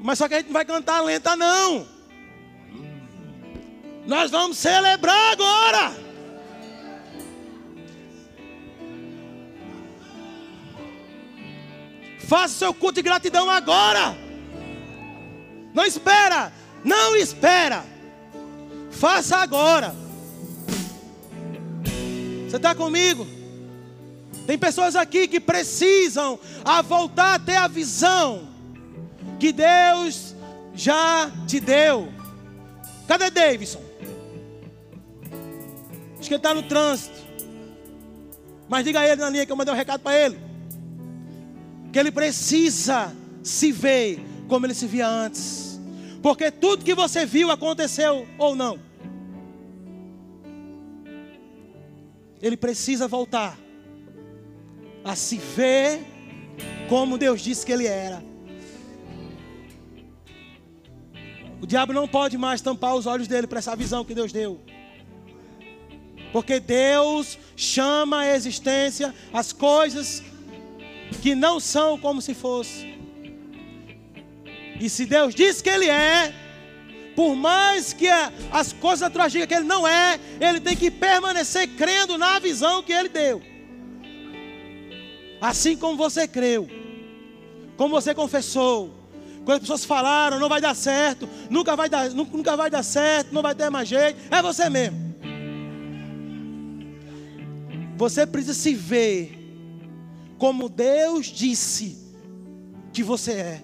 [0.00, 1.95] Mas só que a gente não vai cantar lenta, não.
[4.06, 5.92] Nós vamos celebrar agora.
[12.26, 14.16] Faça seu culto de gratidão agora.
[15.74, 16.52] Não espera,
[16.84, 17.84] não espera.
[18.90, 19.94] Faça agora.
[22.48, 23.26] Você está comigo?
[24.46, 28.48] Tem pessoas aqui que precisam a voltar a a visão
[29.38, 30.34] que Deus
[30.74, 32.12] já te deu.
[33.06, 33.85] Cadê Davidson?
[36.26, 37.24] Acho que ele está no trânsito.
[38.68, 40.36] Mas diga a ele na linha que eu mandei um recado para ele.
[41.92, 45.80] Que ele precisa se ver como ele se via antes.
[46.20, 48.80] Porque tudo que você viu aconteceu ou não.
[52.42, 53.56] Ele precisa voltar
[55.04, 56.04] a se ver
[56.88, 58.20] como Deus disse que ele era.
[61.62, 64.60] O diabo não pode mais tampar os olhos dele para essa visão que Deus deu.
[66.32, 70.22] Porque Deus chama a existência as coisas
[71.22, 72.94] que não são como se fosse.
[74.80, 76.34] E se Deus diz que Ele é,
[77.14, 78.08] por mais que
[78.52, 82.82] as coisas naturais digam que Ele não é, Ele tem que permanecer crendo na visão
[82.82, 83.42] que Ele deu.
[85.40, 86.68] Assim como você creu.
[87.76, 88.94] como você confessou.
[89.44, 93.32] Quando as pessoas falaram, não vai dar certo, nunca vai dar, nunca vai dar certo,
[93.32, 95.05] não vai ter mais jeito, é você mesmo.
[97.96, 99.38] Você precisa se ver
[100.38, 101.96] como Deus disse
[102.92, 103.62] que você é.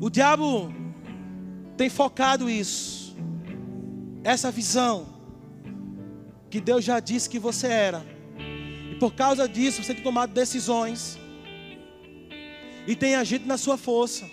[0.00, 0.72] O diabo
[1.76, 3.16] tem focado isso,
[4.22, 5.06] essa visão,
[6.50, 8.04] que Deus já disse que você era,
[8.90, 11.18] e por causa disso você tem tomado decisões,
[12.86, 14.24] e tem agido na sua força.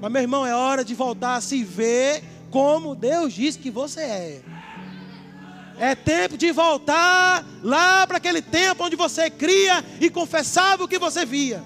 [0.00, 4.00] Mas, meu irmão, é hora de voltar a se ver como Deus diz que você
[4.00, 4.42] é.
[5.78, 10.98] É tempo de voltar lá para aquele tempo onde você cria e confessava o que
[10.98, 11.62] você via.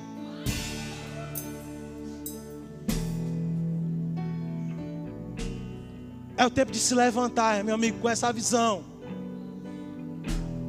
[6.37, 8.83] É o tempo de se levantar, meu amigo, com essa visão.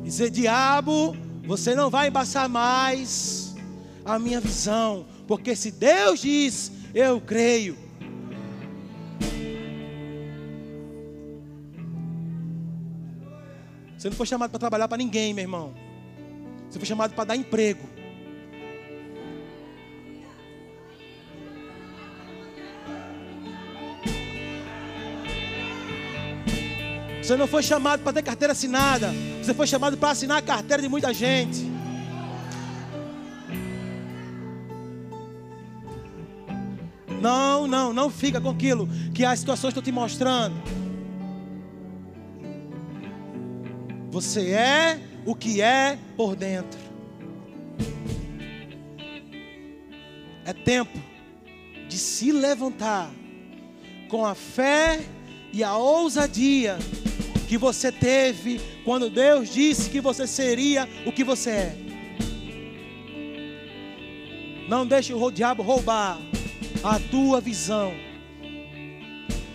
[0.03, 1.15] Dizer, diabo,
[1.45, 3.55] você não vai embaçar mais
[4.03, 7.77] a minha visão, porque se Deus diz, eu creio.
[14.01, 15.75] Você não foi chamado para trabalhar para ninguém, meu irmão.
[16.67, 17.87] Você foi chamado para dar emprego.
[27.21, 29.13] Você não foi chamado para ter carteira assinada.
[29.39, 31.69] Você foi chamado para assinar a carteira de muita gente.
[37.21, 40.80] Não, não, não fica com aquilo que as situações estão te mostrando.
[44.11, 46.77] Você é o que é por dentro.
[50.45, 50.99] É tempo
[51.87, 53.09] de se levantar
[54.09, 54.99] com a fé
[55.53, 56.77] e a ousadia
[57.47, 61.75] que você teve quando Deus disse que você seria o que você é.
[64.67, 66.19] Não deixe o diabo roubar
[66.83, 67.93] a tua visão.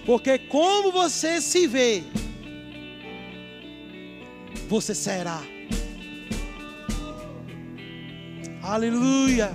[0.06, 2.04] Porque como você se vê,
[4.68, 5.40] você será.
[8.62, 9.52] Aleluia.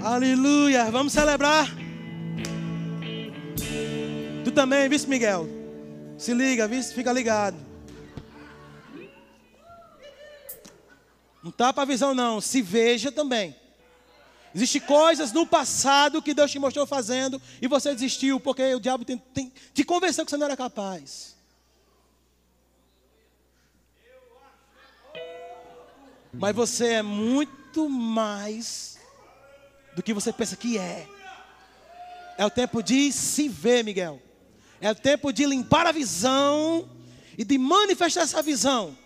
[0.00, 0.90] Aleluia.
[0.90, 1.68] Vamos celebrar.
[4.44, 5.48] Tu também, vice Miguel.
[6.16, 7.56] Se liga, vice, fica ligado.
[11.42, 13.54] Não tapa a visão não, se veja também.
[14.54, 19.04] Existem coisas no passado que Deus te mostrou fazendo e você desistiu porque o diabo
[19.04, 21.33] te convenceu que você não era capaz.
[26.38, 28.98] Mas você é muito mais
[29.94, 31.08] do que você pensa que é.
[32.36, 34.20] É o tempo de se ver, Miguel.
[34.80, 36.88] É o tempo de limpar a visão
[37.38, 38.96] e de manifestar essa visão.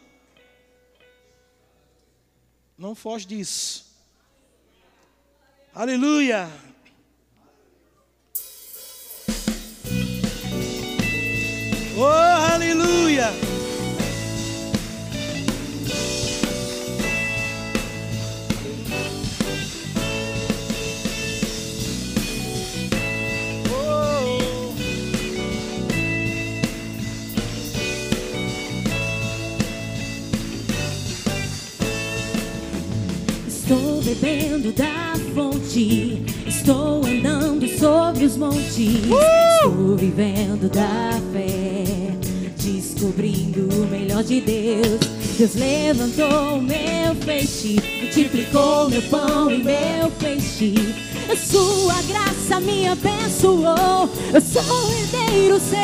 [2.77, 3.87] Não foge disso.
[5.75, 6.49] Aleluia.
[11.97, 12.05] Oh,
[12.53, 13.58] aleluia.
[34.09, 41.85] Bebendo da fonte, estou andando sobre os montes, estou vivendo da fé,
[42.57, 44.99] descobrindo o melhor de Deus.
[45.37, 50.75] Deus levantou o meu feixe, multiplicou meu pão e meu peixe.
[51.31, 55.79] A sua graça me abençoou, eu sou herdeiro seu.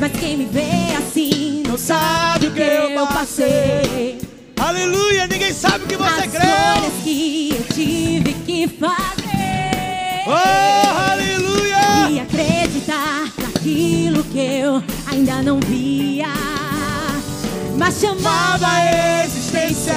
[0.00, 4.27] Mas quem me vê assim não sabe o que eu passei.
[4.60, 5.26] Aleluia.
[5.26, 6.40] Ninguém sabe o que você As creu.
[6.40, 10.24] escolhas que eu tive que fazer.
[10.26, 12.10] Oh, aleluia.
[12.10, 16.26] E acreditar naquilo que eu ainda não via.
[17.76, 19.94] Mas chamava a existência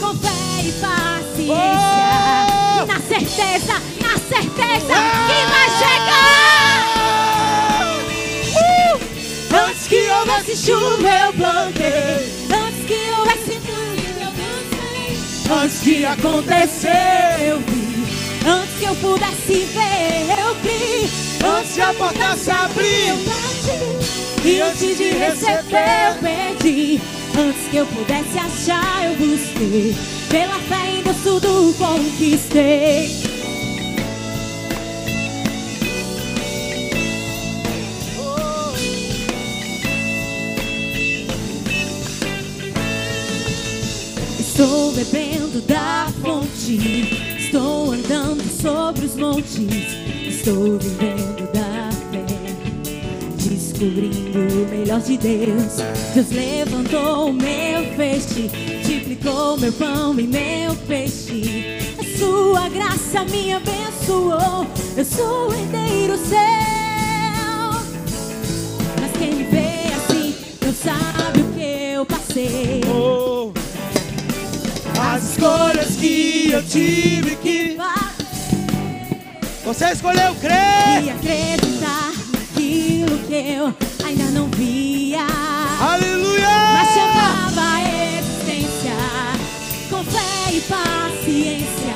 [0.00, 1.54] com fé e paciência.
[1.54, 2.86] Oh!
[2.86, 4.94] Na certeza, na certeza
[5.26, 6.80] que vai chegar.
[8.56, 9.66] Uh!
[9.68, 12.40] Antes que houvesse chuva eu plantei.
[15.52, 18.06] Antes que acontecer eu vi.
[18.48, 21.10] Antes que eu pudesse ver eu criei.
[21.44, 24.48] Antes que a porta se abrir, eu bati.
[24.48, 27.00] E antes de receber eu pedi.
[27.36, 29.96] Antes que eu pudesse achar eu busquei.
[30.28, 33.08] Pela fé em Deus tudo conquistei.
[44.38, 45.29] Estou bebendo
[45.70, 47.06] da fonte,
[47.38, 49.56] estou andando sobre os montes,
[50.26, 52.26] estou vivendo da fé,
[53.36, 55.76] descobrindo o melhor de Deus.
[56.12, 61.78] Deus levantou o meu feixe, multiplicou meu pão e meu peixe.
[62.00, 64.66] A sua graça me abençoou,
[64.96, 66.79] eu sou herdeiro seu.
[76.50, 77.78] Que eu tive que.
[79.64, 81.04] Você escolheu crer.
[81.04, 83.72] E acreditar naquilo que eu
[84.04, 85.26] ainda não via.
[85.80, 86.48] Aleluia!
[86.74, 88.96] Mas chamava a existência
[89.88, 91.94] com fé e paciência.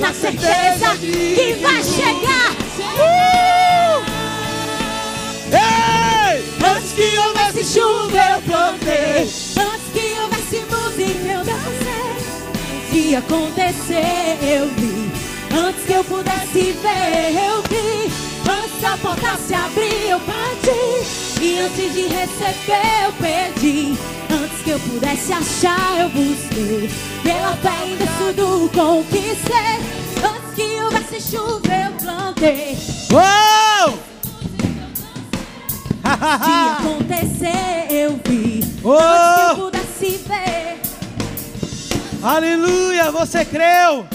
[0.00, 2.56] Na certeza que vai chegar.
[5.52, 6.44] Ei!
[6.68, 9.37] Antes que houvesse chuva eu plantei
[12.92, 15.10] De acontecer eu vi.
[15.54, 18.12] Antes que eu pudesse ver eu vi.
[18.50, 23.98] Antes da porta se abrir eu bati E antes de receber eu pedi
[24.30, 26.90] Antes que eu pudesse achar eu busquei.
[27.22, 29.78] Pela fé ainda tudo conquistei.
[30.24, 32.78] Antes que houvesse chuva eu plantei.
[33.12, 33.98] Uou!
[36.02, 38.60] de acontecer eu vi!
[38.62, 40.57] Antes que eu pudesse ver
[42.28, 43.10] Aleluia!
[43.10, 44.06] Você creu!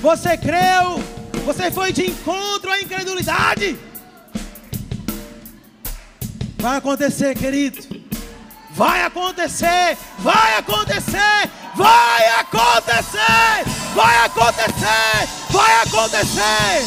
[0.00, 1.04] Você creu!
[1.44, 3.78] Você foi de encontro à incredulidade!
[6.56, 7.86] Vai acontecer, querido!
[8.70, 9.98] Vai acontecer!
[10.20, 11.50] Vai acontecer!
[11.74, 13.64] Vai acontecer!
[13.94, 15.28] Vai acontecer!
[15.50, 16.86] Vai acontecer!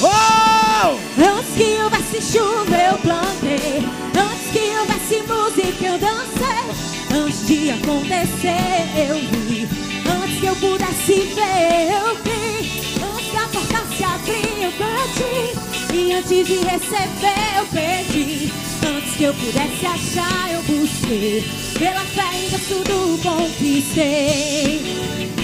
[0.00, 0.96] Oh!
[1.22, 3.86] Antes que houvesse chuva eu plantei
[4.18, 6.33] Antes que houvesse música eu dancei
[7.46, 9.68] de acontecer eu vi.
[10.08, 12.70] Antes que eu pudesse ver eu vi.
[13.02, 15.52] Antes da porta se abrir eu bati
[15.92, 18.50] E antes de receber eu pedi
[18.86, 21.44] Antes que eu pudesse achar eu busquei.
[21.78, 25.43] Pela fé ainda tudo conquistei